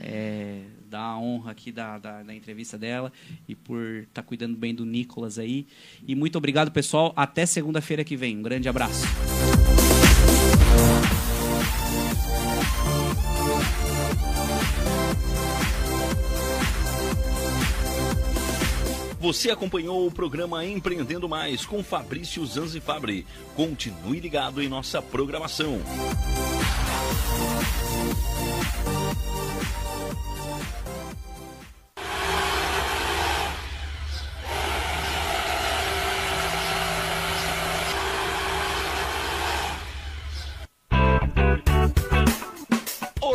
[0.00, 3.12] é, dar a honra aqui da, da, da entrevista dela
[3.48, 5.66] e por estar cuidando bem do Nicolas aí.
[6.06, 7.12] E muito obrigado, pessoal.
[7.16, 8.36] Até segunda-feira que vem.
[8.38, 9.04] Um grande abraço.
[19.26, 23.26] Você acompanhou o programa Empreendendo Mais com Fabrício Zanzifabri.
[23.56, 25.80] Continue ligado em nossa programação.